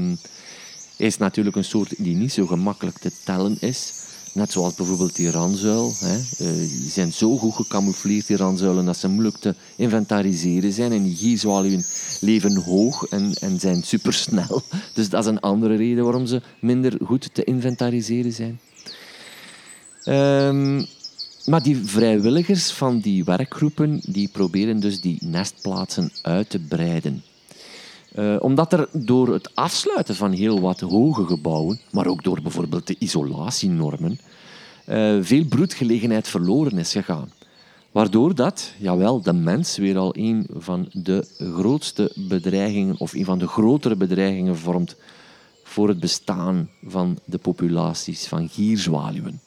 [0.96, 3.92] is natuurlijk een soort die niet zo gemakkelijk te tellen is.
[4.34, 5.92] Net zoals bijvoorbeeld die ranzuil.
[5.98, 6.16] Hè.
[6.16, 10.92] Uh, die zijn zo goed gecamoufleerd, die ranzuilen, dat ze moeilijk te inventariseren zijn.
[10.92, 11.84] En die gierzwaluwen
[12.20, 14.62] leven hoog en, en zijn supersnel.
[14.94, 18.60] Dus dat is een andere reden waarom ze minder goed te inventariseren zijn.
[20.04, 20.86] Um,
[21.44, 27.22] maar die vrijwilligers van die werkgroepen die proberen dus die nestplaatsen uit te breiden.
[28.14, 32.86] Uh, omdat er door het afsluiten van heel wat hoge gebouwen, maar ook door bijvoorbeeld
[32.86, 34.18] de isolatienormen,
[34.88, 37.32] uh, veel broedgelegenheid verloren is gegaan.
[37.92, 43.38] Waardoor dat, jawel, de mens weer al een van de grootste bedreigingen, of een van
[43.38, 44.96] de grotere bedreigingen vormt
[45.62, 49.40] voor het bestaan van de populaties van gierzwaluwen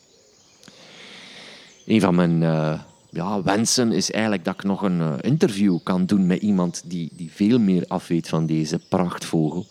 [1.88, 2.80] een van mijn uh,
[3.18, 7.10] ja, wensen is eigenlijk dat ik nog een uh, interview kan doen met iemand die,
[7.14, 9.66] die veel meer afweet van deze prachtvogel.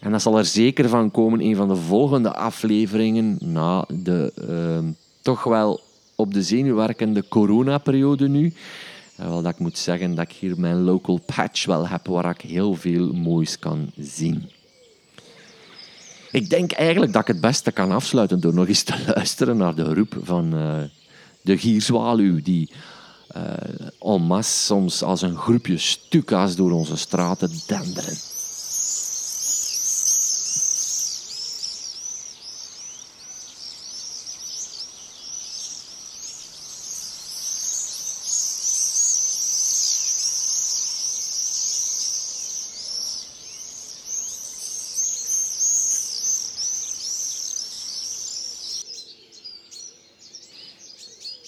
[0.00, 4.90] En dat zal er zeker van komen, een van de volgende afleveringen na de uh,
[5.22, 5.80] toch wel
[6.14, 8.52] op de zenuw werkende coronaperiode nu.
[9.20, 12.30] Uh, wel dat ik moet zeggen dat ik hier mijn local patch wel heb waar
[12.30, 14.50] ik heel veel moois kan zien.
[16.30, 19.74] Ik denk eigenlijk dat ik het beste kan afsluiten door nog eens te luisteren naar
[19.74, 20.54] de roep van
[21.42, 22.70] de gierzwaluw die
[23.36, 23.42] uh,
[23.98, 28.29] en soms als een groepje stuka's door onze straten denderen.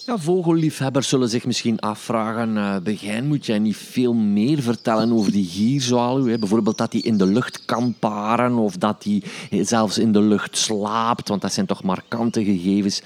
[0.05, 5.31] Ja, vogelliefhebbers zullen zich misschien afvragen, uh, Begijn, moet jij niet veel meer vertellen over
[5.31, 6.37] die gierzwaluw?
[6.37, 10.57] Bijvoorbeeld dat hij in de lucht kan paren of dat hij zelfs in de lucht
[10.57, 13.01] slaapt, want dat zijn toch markante gegevens.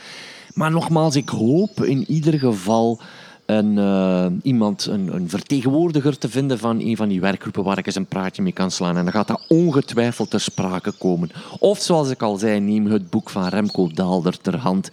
[0.54, 3.02] Maar nogmaals, ik hoop in ieder geval
[3.48, 7.86] een, eh, iemand, een, een, vertegenwoordiger te vinden van een van die werkgroepen waar ik
[7.86, 8.98] eens een praatje mee kan slaan.
[8.98, 11.32] En dan gaat dat ongetwijfeld ter sprake komen.
[11.60, 14.90] Of zoals ik al zei, neem het boek van Remco Daalder ter hand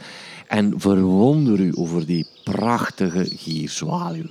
[0.49, 4.31] en verwonder u over die prachtige gierzwaluw.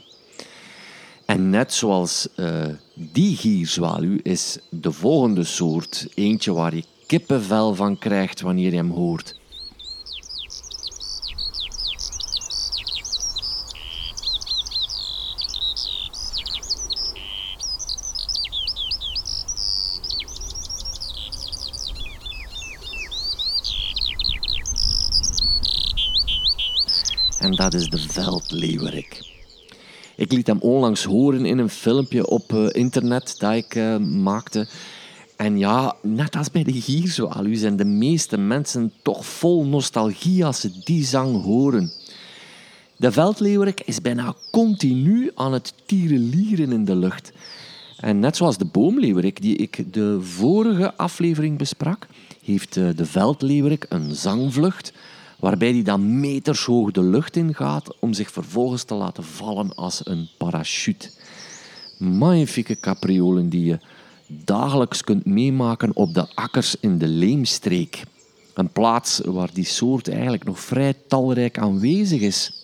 [1.26, 7.98] En net zoals uh, die gierzwaluw is de volgende soort eentje waar je kippenvel van
[7.98, 9.36] krijgt wanneer je hem hoort.
[27.44, 29.32] En dat is de veldleeuwerik.
[30.16, 34.68] Ik liet hem onlangs horen in een filmpje op uh, internet dat ik uh, maakte.
[35.36, 40.60] En ja, net als bij de gierzwaluw zijn de meeste mensen toch vol nostalgie als
[40.60, 41.92] ze die zang horen.
[42.96, 47.32] De veldleeuwerik is bijna continu aan het tierenlieren in de lucht.
[47.98, 52.08] En net zoals de boomleeuwerik die ik de vorige aflevering besprak,
[52.44, 54.94] heeft eh, de veldleeuwerik een zangvlucht
[55.40, 59.76] waarbij hij dan meters hoog de lucht in gaat om zich vervolgens te laten vallen
[59.76, 61.10] als een parachute.
[61.98, 63.80] Magnifieke capriolen die je
[64.28, 68.04] dagelijks kunt meemaken op de akkers in de Leemstreek.
[68.54, 72.63] Een plaats waar die soort eigenlijk nog vrij talrijk aanwezig is.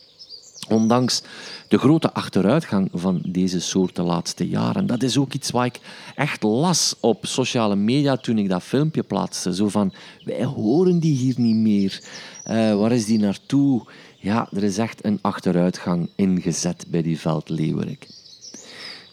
[0.70, 1.22] Ondanks
[1.68, 4.88] de grote achteruitgang van deze soort de laatste jaren.
[4.88, 5.80] Dat is ook iets wat ik
[6.16, 9.56] echt las op sociale media toen ik dat filmpje plaatste.
[9.56, 12.02] Zo van, wij horen die hier niet meer.
[12.48, 13.86] Uh, waar is die naartoe?
[14.18, 18.08] Ja, er is echt een achteruitgang ingezet bij die veldleeuwerik.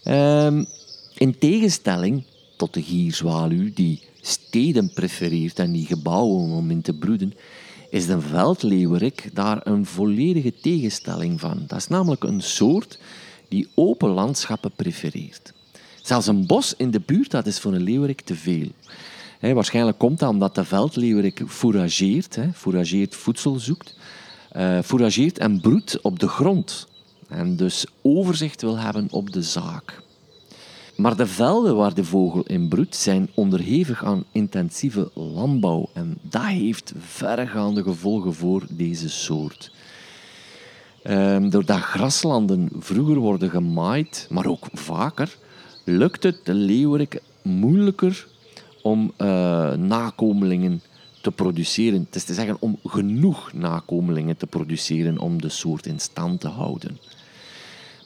[0.05, 0.66] Um,
[1.14, 2.25] in tegenstelling
[2.57, 7.33] tot de gierzwaluw, die steden prefereert en die gebouwen om in te broeden,
[7.90, 11.64] is de veldleeuwerik daar een volledige tegenstelling van.
[11.66, 12.99] Dat is namelijk een soort
[13.49, 15.53] die open landschappen prefereert.
[16.03, 18.68] Zelfs een bos in de buurt, dat is voor een leeuwerik te veel.
[19.40, 23.96] waarschijnlijk komt dat omdat de veldleeuwerik fourageert, fourageert voedsel zoekt,
[24.57, 26.87] uh, en broedt op de grond.
[27.29, 30.05] En dus overzicht wil hebben op de zaak.
[30.97, 36.45] Maar de velden waar de vogel in broedt zijn onderhevig aan intensieve landbouw en dat
[36.45, 39.71] heeft verregaande gevolgen voor deze soort.
[41.03, 45.37] Ehm, doordat graslanden vroeger worden gemaaid, maar ook vaker,
[45.85, 48.27] lukt het de leeuwerik moeilijker
[48.83, 50.83] om uh, nakomelingen
[51.23, 52.01] te produceren.
[52.01, 56.49] Het is te zeggen om genoeg nakomelingen te produceren om de soort in stand te
[56.49, 56.99] houden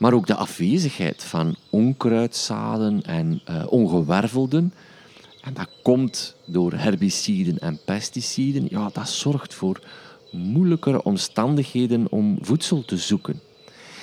[0.01, 4.75] maar ook de afwezigheid van onkruidzaden en uh, ongewervelden.
[5.41, 8.67] En dat komt door herbiciden en pesticiden.
[8.71, 9.81] Ja, dat zorgt voor
[10.31, 13.41] moeilijkere omstandigheden om voedsel te zoeken.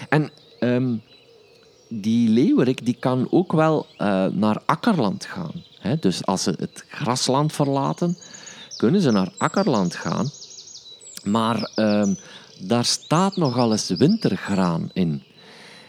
[0.10, 0.30] En
[0.60, 1.02] um,
[1.90, 5.64] die leeuwerik die kan ook wel uh, naar akkerland gaan.
[6.00, 8.18] Dus als ze het grasland verlaten,
[8.76, 10.30] kunnen ze naar akkerland gaan.
[11.24, 12.18] Maar um,
[12.60, 15.24] daar staat nogal eens wintergraan in.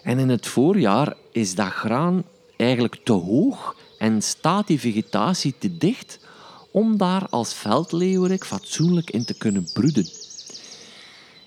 [0.08, 2.24] En in het voorjaar is dat graan
[2.56, 6.18] eigenlijk te hoog en staat die vegetatie te dicht
[6.70, 10.06] om daar als veldleeuwerik fatsoenlijk in te kunnen broeden.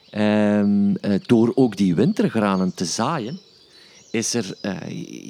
[0.09, 3.39] En, eh, door ook die wintergranen te zaaien,
[4.11, 4.77] is er uh,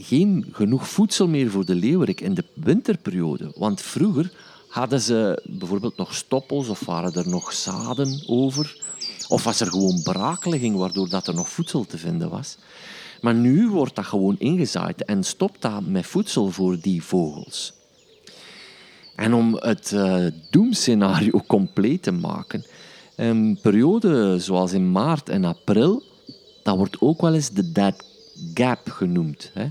[0.05, 3.51] geen genoeg voedsel meer voor de leeuwerik in de winterperiode.
[3.55, 4.31] Want vroeger
[4.67, 8.81] hadden ze bijvoorbeeld nog stoppels of waren er nog zaden over.
[9.27, 12.57] Of was er gewoon braaklegging waardoor dat er nog voedsel te vinden was.
[13.21, 17.73] Maar nu wordt dat gewoon ingezaaid en stopt dat met voedsel voor die vogels.
[19.15, 22.65] En om het uh, doemscenario compleet te maken,
[23.15, 26.03] een periode zoals in maart en april,
[26.63, 28.03] dat wordt ook wel eens de dead
[28.53, 29.51] gap genoemd.
[29.53, 29.67] Hè?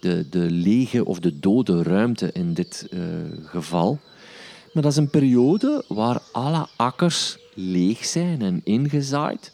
[0.00, 3.00] De, de lege of de dode ruimte in dit uh,
[3.44, 3.98] geval.
[4.72, 9.52] Maar dat is een periode waar alle akkers leeg zijn en ingezaaid.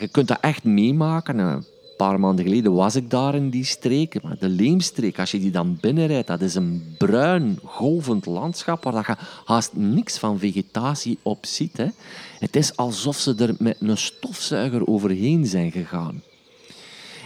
[0.00, 1.64] Je kunt dat echt meemaken
[2.02, 4.22] paar maanden geleden was ik daar in die streek.
[4.22, 9.04] Maar de Leemstreek, als je die dan binnenrijdt, dat is een bruin, golvend landschap waar
[9.06, 11.76] je haast niks van vegetatie op ziet.
[11.76, 11.86] Hè.
[12.38, 16.22] Het is alsof ze er met een stofzuiger overheen zijn gegaan.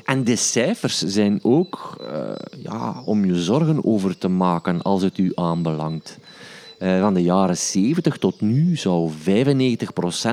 [0.04, 2.32] En de cijfers zijn ook uh,
[2.62, 6.18] ja, om je zorgen over te maken als het u aanbelangt.
[6.78, 9.12] Uh, van de jaren 70 tot nu zou 95%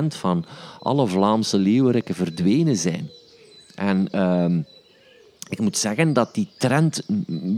[0.08, 0.44] van
[0.80, 3.10] alle Vlaamse leeuweriken verdwenen zijn.
[3.74, 4.60] En ehm,
[5.48, 7.02] ik moet zeggen dat die trend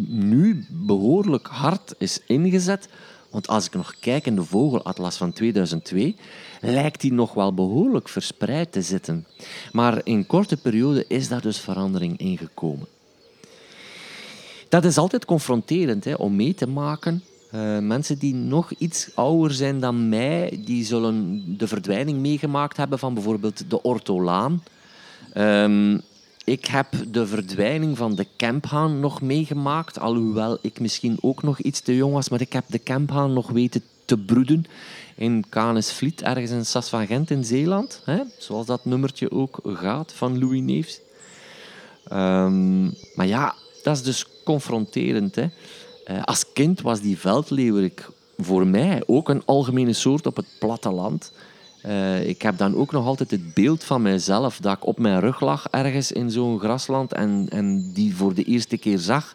[0.09, 2.89] nu behoorlijk hard is ingezet.
[3.31, 6.17] Want als ik nog kijk in de vogelatlas van 2002,
[6.61, 9.27] lijkt die nog wel behoorlijk verspreid te zitten.
[9.73, 12.87] Maar in korte periode is daar dus verandering in gekomen.
[14.69, 17.23] Dat is altijd confronterend hè, om mee te maken.
[17.55, 22.99] Uh, mensen die nog iets ouder zijn dan mij, die zullen de verdwijning meegemaakt hebben
[22.99, 24.63] van bijvoorbeeld de ortolaan.
[25.39, 26.01] Um,
[26.45, 31.81] ik heb de verdwijning van de kemphaan nog meegemaakt, alhoewel ik misschien ook nog iets
[31.81, 34.65] te jong was, maar ik heb de kemphaan nog weten te broeden
[35.15, 38.03] in Canesvliet, ergens in Sas van Gent in Zeeland.
[38.05, 38.21] Hè?
[38.39, 41.01] Zoals dat nummertje ook gaat van Louis Neefs.
[42.13, 45.35] Um, maar ja, dat is dus confronterend.
[45.35, 45.47] Hè?
[46.11, 48.09] Uh, als kind was die veldleeuwerik
[48.39, 51.33] voor mij ook een algemene soort op het platteland.
[51.87, 55.21] Uh, ik heb dan ook nog altijd het beeld van mijzelf dat ik op mijn
[55.21, 59.35] rug lag ergens in zo'n grasland en, en die voor de eerste keer zag.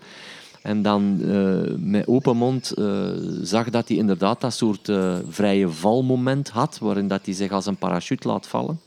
[0.62, 3.10] En dan uh, met open mond uh,
[3.42, 4.92] zag dat hij inderdaad dat soort
[5.30, 8.80] vrije valmoment had, waarin dat hij zich als een parachute laat vallen.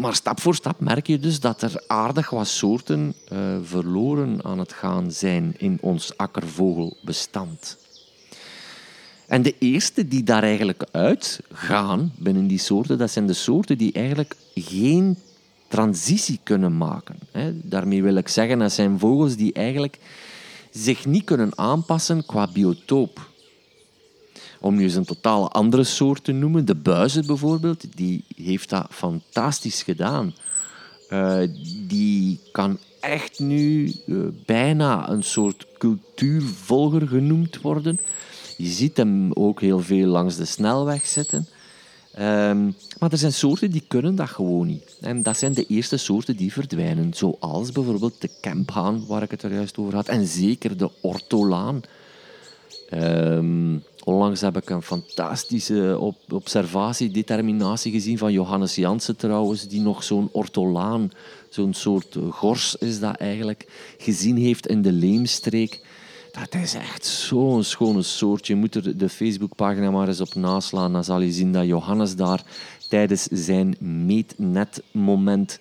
[0.00, 3.14] maar stap voor stap merk je dus dat er aardig wat soorten
[3.62, 7.78] verloren aan het gaan zijn in ons akkervogelbestand.
[9.32, 13.92] En de eerste die daar eigenlijk uitgaan binnen die soorten, dat zijn de soorten die
[13.92, 15.18] eigenlijk geen
[15.68, 17.18] transitie kunnen maken.
[17.52, 19.98] Daarmee wil ik zeggen, dat zijn vogels die eigenlijk
[20.70, 23.30] zich niet kunnen aanpassen qua biotoop.
[24.60, 28.86] Om nu eens een totaal andere soort te noemen, de buizen bijvoorbeeld, die heeft dat
[28.90, 30.34] fantastisch gedaan.
[31.10, 31.38] Uh,
[31.88, 38.00] die kan echt nu uh, bijna een soort cultuurvolger genoemd worden.
[38.56, 41.48] Je ziet hem ook heel veel langs de snelweg zitten.
[42.12, 42.64] Ehm,
[42.98, 44.96] maar er zijn soorten die kunnen dat gewoon niet.
[45.00, 47.14] En dat zijn de eerste soorten die verdwijnen.
[47.14, 50.08] Zoals bijvoorbeeld de kemphaan, waar ik het er juist over had.
[50.08, 51.80] En zeker de ortolaan.
[52.94, 59.80] Um, onlangs heb ik een fantastische op observatie, determinatie gezien van Johannes Jansen trouwens, die
[59.80, 61.10] nog zo'n ortolaan,
[61.48, 63.66] zo'n soort gors is dat eigenlijk,
[63.98, 65.80] gezien heeft in de Leemstreek.
[66.32, 68.46] Dat is echt zo'n schone soort.
[68.46, 70.92] Je moet er de Facebookpagina maar eens op naslaan.
[70.92, 72.42] Dan zal je zien dat Johannes daar
[72.88, 75.58] tijdens zijn meetnetmoment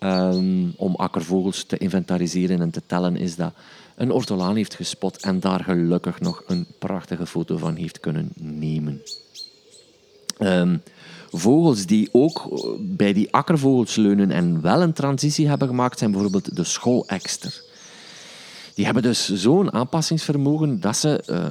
[0.00, 3.52] um, om akkervogels te inventariseren en te tellen, is dat
[3.96, 9.02] een ortolaan heeft gespot en daar gelukkig nog een prachtige foto van heeft kunnen nemen.
[10.38, 10.76] Ehm,
[11.30, 16.56] vogels die ook bij die akkervogels leunen en wel een transitie hebben gemaakt, zijn bijvoorbeeld
[16.56, 17.62] de scholekster.
[18.80, 21.46] Die hebben dus zo'n aanpassingsvermogen dat ze uh,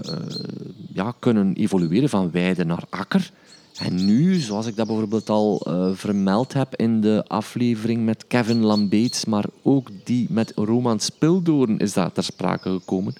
[0.93, 3.31] ja, kunnen evolueren van weide naar akker.
[3.77, 8.63] En nu, zoals ik dat bijvoorbeeld al uh, vermeld heb in de aflevering met Kevin
[8.63, 13.13] Lambeets, maar ook die met Roman Spildoorn is dat ter sprake gekomen.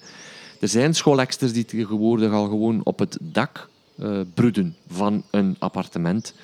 [0.60, 6.34] Er zijn schooleksters die tegenwoordig al gewoon op het dak uh, broeden van een appartement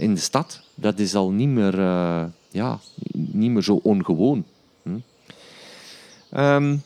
[0.00, 0.60] in de stad.
[0.74, 1.76] Dat is al niet meer,
[2.50, 2.78] ja,
[3.12, 4.44] niet meer zo ongewoon.
[6.36, 6.82] Um,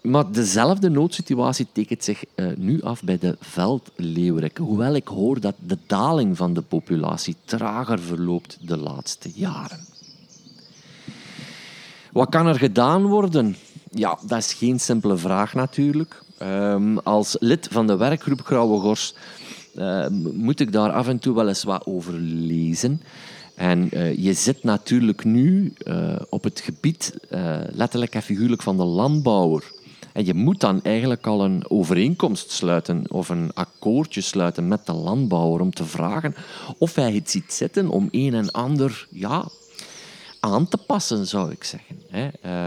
[0.00, 4.56] maar dezelfde noodsituatie tekent zich uh, nu af bij de veldleeuwerik.
[4.56, 9.86] Hoewel ik hoor dat de daling van de populatie trager verloopt de laatste jaren.
[12.12, 13.56] Wat kan er gedaan worden?
[13.90, 16.22] Ja, dat is geen simpele vraag natuurlijk.
[16.42, 19.14] Um, als lid van de werkgroep Grauwe Gors
[19.74, 23.02] uh, moet ik daar af en toe wel eens wat over lezen.
[23.60, 28.76] En uh, je zit natuurlijk nu uh, op het gebied, uh, letterlijk en figuurlijk, van
[28.76, 29.72] de landbouwer.
[30.12, 34.92] En je moet dan eigenlijk al een overeenkomst sluiten of een akkoordje sluiten met de
[34.92, 36.34] landbouwer om te vragen
[36.78, 39.48] of hij het ziet zitten om een en ander ja,
[40.40, 41.96] aan te passen, zou ik zeggen.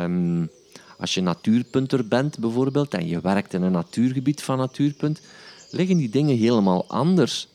[0.03, 0.49] Um,
[0.97, 5.21] als je natuurpunter bent bijvoorbeeld en je werkt in een natuurgebied van Natuurpunt,
[5.69, 7.47] liggen die dingen helemaal anders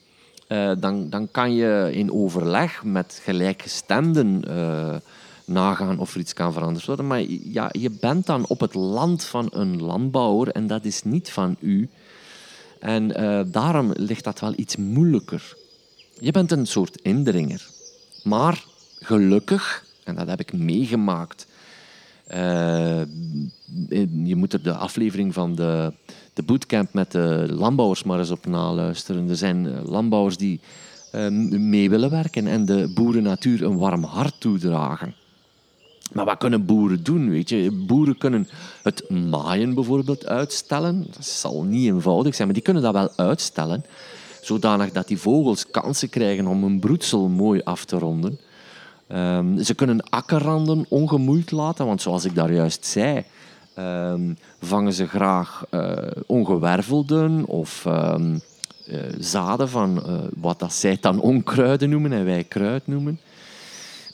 [0.48, 4.96] uh, dan, dan kan je in overleg met gelijkgestemden uh,
[5.44, 7.06] nagaan of er iets kan veranderd worden.
[7.06, 11.30] Maar ja, je bent dan op het land van een landbouwer en dat is niet
[11.30, 11.88] van u.
[12.80, 15.56] En uh, daarom ligt dat wel iets moeilijker.
[16.18, 17.66] Je bent een soort indringer.
[18.22, 18.64] Maar
[18.98, 21.46] gelukkig, en dat heb ik meegemaakt.
[24.24, 25.92] je moet er de aflevering van de
[26.38, 29.28] de bootcamp met de landbouwers maar eens op naluisteren.
[29.28, 30.60] Er zijn eh, landbouwers die
[31.14, 31.28] uh,
[31.58, 35.14] mee willen werken en de boeren natuur een warm hart toedragen.
[36.12, 37.30] Maar wat kunnen boeren doen?
[37.30, 37.70] Weet je?
[37.86, 38.48] Boeren kunnen
[38.82, 41.06] het maaien bijvoorbeeld uitstellen.
[41.10, 43.84] Dat zal niet eenvoudig zijn, maar die kunnen dat wel uitstellen.
[44.42, 48.38] Zodanig dat die vogels kansen krijgen om hun broedsel mooi af te ronden.
[49.12, 53.24] Um, ze kunnen akkerranden ongemoeid laten, want zoals ik daar juist zei,
[53.78, 58.38] ehm, vangen ze graag uh, ongewervelden of ehm,
[58.86, 60.02] eh, zaden van
[60.36, 63.20] wat dat zij dan onkruiden noemen en wij kruid noemen.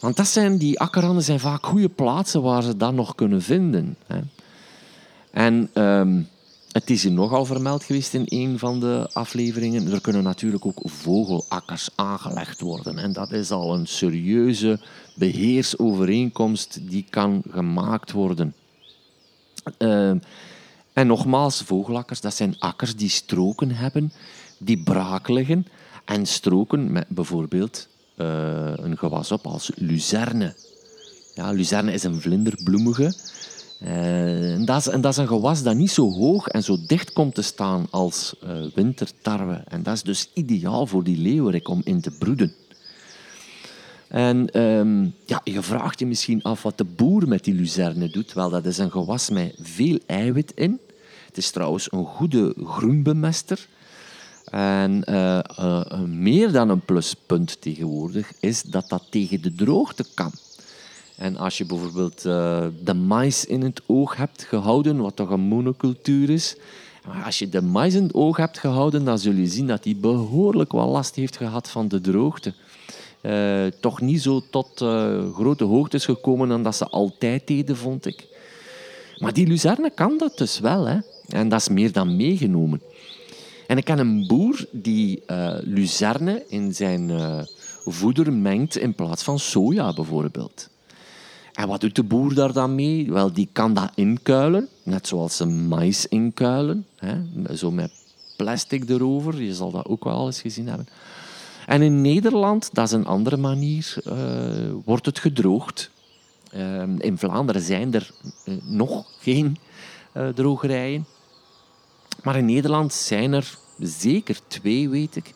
[0.00, 3.96] Want dat zijn, die akkerranden zijn vaak goede plaatsen waar ze dat nog kunnen vinden.
[4.06, 4.20] Hè.
[5.30, 6.20] En ehm,
[6.72, 9.92] het is hier nogal vermeld geweest in een van de afleveringen.
[9.92, 12.98] Er kunnen natuurlijk ook vogelakkers aangelegd worden.
[12.98, 14.80] En dat is al een serieuze
[15.14, 18.54] beheersovereenkomst die kan gemaakt worden.
[19.78, 20.18] Ehm,
[20.92, 24.12] en nogmaals, vogelakkers, dat zijn akkers die stroken hebben,
[24.58, 25.66] die braak liggen.
[26.04, 30.54] En stroken met bijvoorbeeld uh, een gewas op als luzerne.
[31.34, 33.14] Ja, luzerne is een vlinderbloemige.
[33.82, 36.76] Uh, en, dat is, en, dat is, een gewas dat niet zo hoog en zo
[36.86, 39.62] dicht komt te staan als uh, wintertarwe.
[39.68, 42.54] En dat is dus ideaal voor die leeuwerik om in te broeden.
[44.14, 48.32] En um, ja, je vraagt je misschien af wat de boer met die luzerne doet.
[48.32, 50.80] Wel, dat is een gewas met veel eiwit in.
[51.26, 53.66] Het is trouwens een goede groenbemester.
[54.44, 60.30] En uh, uh, meer dan een pluspunt tegenwoordig is dat dat tegen de droogte kan.
[61.16, 65.40] En als je bijvoorbeeld uh, de mais in het oog hebt gehouden, wat toch een
[65.40, 66.56] monocultuur is,
[67.24, 69.96] als je de mais in het oog hebt gehouden, dan zul je zien dat die
[69.96, 72.54] behoorlijk wat last heeft gehad van de droogte.
[73.26, 78.06] Uh, toch niet zo tot uh, grote hoogtes gekomen dan dat ze altijd deden, vond
[78.06, 78.26] ik.
[79.18, 80.86] Maar die luzerne kan dat dus wel.
[80.86, 80.98] Hè?
[81.28, 82.82] En dat is meer dan meegenomen.
[83.66, 87.10] En ik ken een boer die uh, luzerne in zijn
[87.84, 90.68] voeder mengt in plaats van soja bijvoorbeeld.
[91.52, 93.12] En wat doet de boer daar dan mee?
[93.12, 96.86] Wel, die kan dat inkuilen, net zoals ze mais inkuilen.
[96.96, 97.16] Hè?
[97.56, 97.92] Zo met
[98.36, 100.88] plastic erover, je zal dat ook wel eens gezien hebben.
[101.66, 104.14] En in Nederland, dat is een andere manier, uh,
[104.84, 105.90] wordt het gedroogd.
[106.54, 108.10] Uh, in Vlaanderen zijn er
[108.44, 109.56] uh, nog geen
[110.34, 111.06] drogerijen.
[112.22, 115.32] Maar in Nederland zijn er zeker twee, weet ik.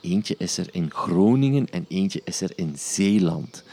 [0.00, 3.64] Eentje is er in Groningen en eentje is er in Zeeland.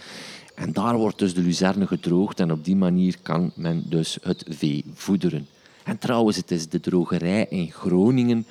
[0.56, 4.46] En daar wordt dus de luzerne gedroogd en op die manier kan men dus het
[4.50, 5.48] vee voederen.
[5.84, 8.48] En trouwens, het is de drogerij in Groningen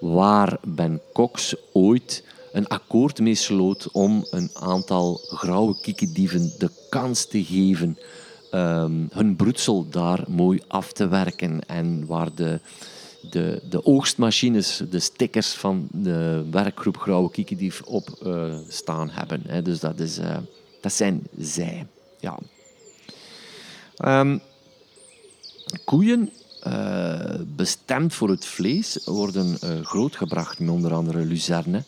[0.00, 7.26] waar Ben Cox ooit een akkoord mee sloot om een aantal grauwe kiekendieven de kans
[7.26, 7.98] te geven
[8.54, 11.66] um, hun broedsel daar mooi af te werken.
[11.66, 12.60] En waar de,
[13.30, 19.64] de, de oogstmachines, de stickers van de werkgroep Grauwe Kiekendief op uh, staan hebben.
[19.64, 20.36] Dus dat, is, uh,
[20.80, 21.86] dat zijn zij.
[22.20, 22.38] Ja.
[24.20, 24.40] Um,
[25.84, 26.30] koeien
[26.66, 31.84] uh, bestemd voor het vlees worden grootgebracht met onder andere luzerne.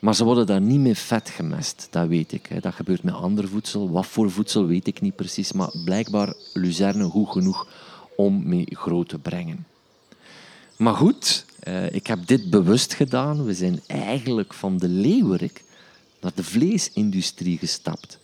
[0.00, 2.62] Maar ze worden daar niet mee vet gemest, dat weet ik.
[2.62, 3.90] Dat gebeurt met ander voedsel.
[3.90, 7.66] Wat voor voedsel weet ik niet precies, maar blijkbaar luzerne goed genoeg
[8.16, 9.66] om mee groot te brengen.
[10.76, 13.44] Maar goed, eh, ik heb dit bewust gedaan.
[13.44, 15.64] We zijn eigenlijk van de leeuwerik
[16.20, 18.18] naar de vleesindustrie gestapt.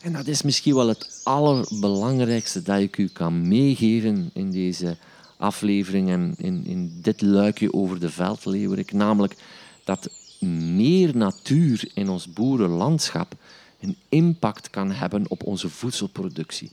[0.00, 4.96] En dat is misschien wel het allerbelangrijkste dat ik u kan meegeven in deze
[5.36, 8.92] aflevering en in, in dit luikje over de veldleeuwerik.
[8.92, 9.36] Namelijk
[9.84, 10.10] dat
[10.46, 13.34] meer natuur in ons boerenlandschap
[13.80, 16.70] een impact kan hebben op onze voedselproductie.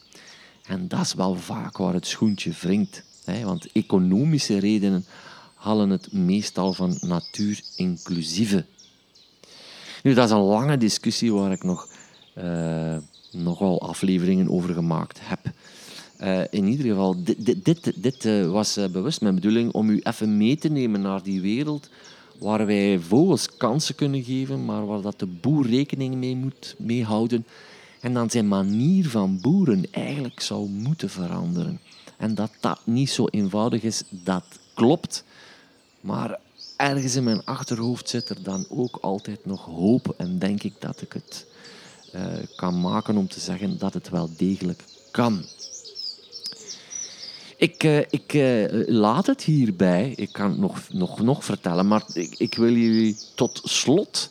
[0.65, 3.03] En dat is wel vaak waar het schoentje wringt.
[3.43, 5.05] Want economische redenen
[5.55, 8.65] halen het meestal van natuurinclusieve.
[10.03, 11.87] Nu, dat is een lange discussie waar ik nog
[12.37, 12.97] uh,
[13.31, 15.39] nogal afleveringen over gemaakt heb.
[16.21, 19.99] Uh, in ieder geval, dit, dit, dit, dit uh, was bewust mijn bedoeling om u
[20.03, 21.89] even mee te nemen naar die wereld
[22.41, 27.03] waar wij vogels kansen kunnen geven, maar waar dat de boer rekening mee moet mee
[27.03, 27.45] houden.
[27.99, 31.79] En dan zijn manier van boeren eigenlijk zou moeten veranderen.
[32.17, 35.23] En dat dat niet zo eenvoudig is, dat klopt.
[35.99, 36.39] Maar
[36.77, 40.13] ergens in mijn achterhoofd zit er dan ook altijd nog hoop.
[40.17, 41.45] En denk ik dat ik het
[42.15, 42.21] uh,
[42.55, 45.45] kan maken om te zeggen dat het wel degelijk kan.
[47.61, 50.13] Ik, uh, ik uh, laat het hierbij.
[50.15, 54.29] Ik kan het nog, nog, nog vertellen, maar ik, ik, wil jullie tot slot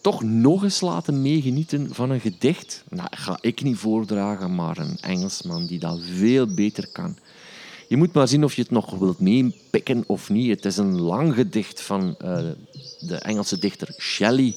[0.00, 2.84] toch nog eens laten meegenieten van een gedicht.
[2.88, 7.16] Nou, ga ik niet voordragen, maar een Engelsman die dat veel beter kan.
[7.88, 10.50] Je moet maar zien of je het nog wilt meepikken of niet.
[10.50, 12.38] Het is een lang gedicht van uh,
[13.00, 14.56] de Engelse dichter Shelley.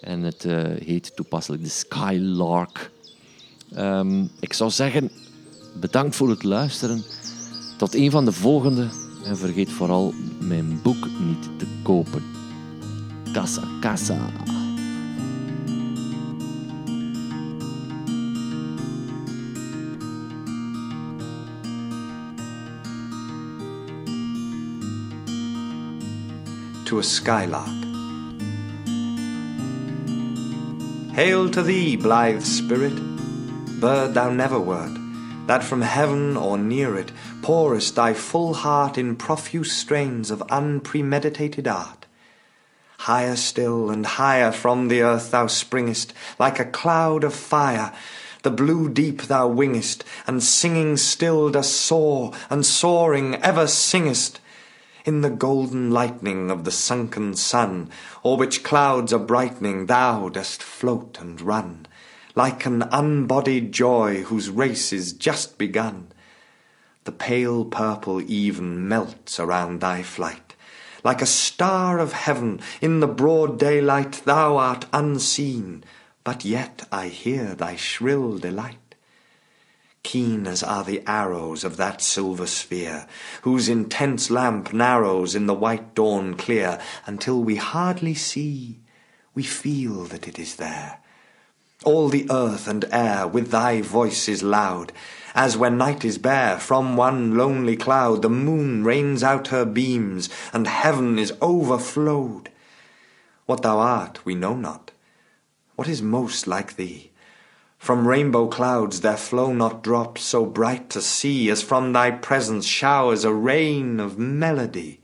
[0.00, 0.42] En het
[0.84, 2.90] heet toepasselijk The Skylark.
[3.76, 5.10] Um, ik zou zeggen,
[5.80, 7.04] Bedankt voor het luisteren.
[7.76, 8.88] Tot een van de volgende.
[9.24, 12.22] En vergeet vooral mijn boek niet te kopen.
[13.32, 14.18] Casa Casa.
[26.86, 27.66] to a skylark.
[31.14, 32.94] Hail to thee, blithe spirit,
[33.80, 34.92] bird thou never wert,
[35.46, 41.66] that from heaven or near it pourest thy full heart in profuse strains of unpremeditated
[41.66, 42.06] art.
[42.98, 47.92] Higher still and higher from the earth thou springest, like a cloud of fire,
[48.42, 54.40] the blue deep thou wingest, and singing still dost soar, and soaring ever singest.
[55.04, 57.90] In the golden lightning of the sunken sun,
[58.24, 61.85] o'er which clouds are brightening, thou dost float and run,
[62.36, 66.06] like an unbodied joy whose race is just begun.
[67.04, 70.54] The pale purple even melts around thy flight.
[71.02, 75.82] Like a star of heaven in the broad daylight thou art unseen,
[76.24, 78.94] but yet I hear thy shrill delight.
[80.02, 83.06] Keen as are the arrows of that silver sphere,
[83.42, 88.80] whose intense lamp narrows in the white dawn clear, until we hardly see,
[89.34, 91.00] we feel that it is there.
[91.84, 94.92] All the earth and air with thy voice is loud,
[95.34, 100.30] as when night is bare, from one lonely cloud the moon rains out her beams,
[100.54, 102.48] and heaven is overflowed.
[103.44, 104.90] What thou art we know not.
[105.74, 107.10] What is most like thee?
[107.76, 112.64] From rainbow clouds there flow not drops so bright to see as from thy presence
[112.64, 115.02] showers a rain of melody.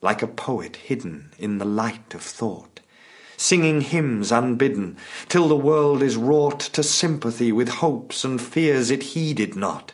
[0.00, 2.67] Like a poet hidden in the light of thought
[3.38, 4.96] singing hymns unbidden,
[5.28, 9.92] till the world is wrought to sympathy with hopes and fears it heeded not.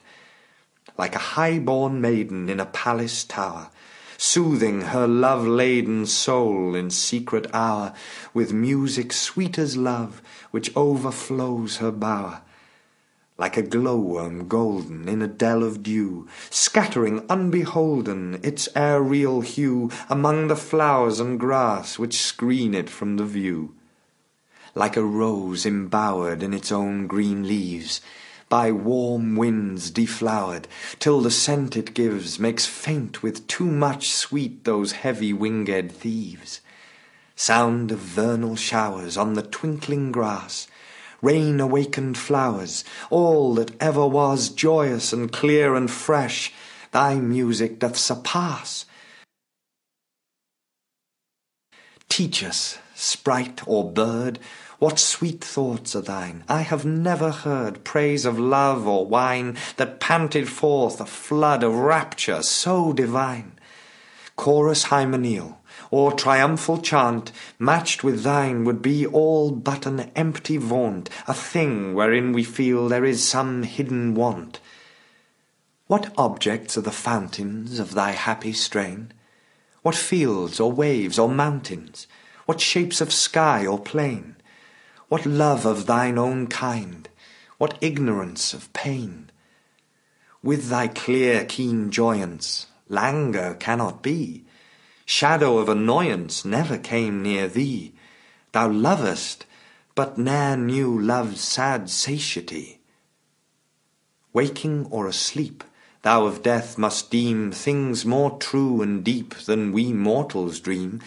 [0.99, 3.70] Like a high-born maiden in a palace tower,
[4.16, 7.92] soothing her love-laden soul in secret hour
[8.32, 12.40] with music sweet as love, which overflows her bower
[13.37, 20.47] like a glowworm golden in a dell of dew, scattering unbeholden its aerial hue among
[20.47, 23.74] the flowers and grass which screen it from the view.
[24.76, 28.01] Like a rose embowered in its own green leaves,
[28.49, 30.68] by warm winds deflowered,
[31.01, 36.61] till the scent it gives makes faint with too much sweet those heavy winged thieves.
[37.35, 40.68] Sound of vernal showers on the twinkling grass,
[41.25, 46.53] rain awakened flowers, all that ever was joyous and clear and fresh,
[46.93, 48.85] thy music doth surpass.
[52.09, 54.39] Teach us, sprite or bird,
[54.79, 56.45] what sweet thoughts are thine.
[56.49, 61.75] I have never heard praise of love or wine that panted forth a flood of
[61.75, 63.59] rapture so divine.
[64.37, 65.57] Chorus hymeneal,
[65.95, 71.95] or triumphal chant, matched with thine would be all but an empty vaunt, a thing
[71.95, 74.59] wherein we feel there is some hidden want.
[75.86, 79.12] What objects are the fountains of thy happy strain?
[79.82, 82.09] What fields or waves or mountains?
[82.45, 84.34] What shapes of sky or plain?
[85.09, 87.09] What love of thine own kind?
[87.59, 89.30] What ignorance of pain?
[90.42, 94.45] With thy clear keen joyance, languor cannot be
[95.05, 97.92] shadow of annoyance never came near thee.
[98.52, 99.46] Thou lovest,
[99.94, 102.80] but ne'er knew love's sad satiety.
[104.32, 105.62] Waking or asleep,
[106.02, 111.00] thou of death must deem things more true and deep than we mortals dream,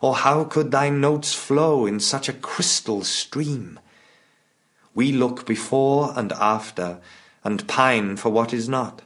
[0.00, 3.78] or how could thy notes flow in such a crystal stream?
[4.94, 6.98] We look before and after,
[7.44, 9.02] and pine for what is not.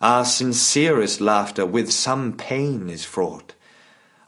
[0.00, 3.54] Our sincerest laughter with some pain is fraught.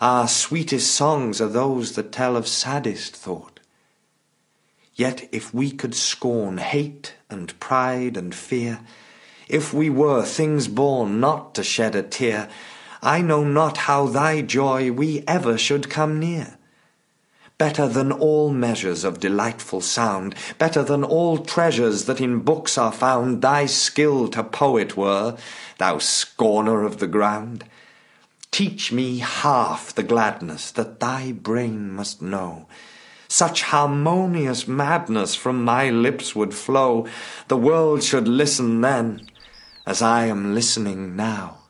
[0.00, 3.60] Our sweetest songs are those that tell of saddest thought.
[4.94, 8.80] Yet if we could scorn hate and pride and fear,
[9.48, 12.48] if we were things born not to shed a tear,
[13.02, 16.56] I know not how thy joy we ever should come near.
[17.58, 22.92] Better than all measures of delightful sound, better than all treasures that in books are
[22.92, 25.36] found, thy skill to poet were,
[25.78, 27.64] thou scorner of the ground.
[28.54, 32.68] Teach me half the gladness that thy brain must know.
[33.26, 37.08] Such harmonious madness from my lips would flow,
[37.48, 39.26] the world should listen then,
[39.84, 41.63] as I am listening now.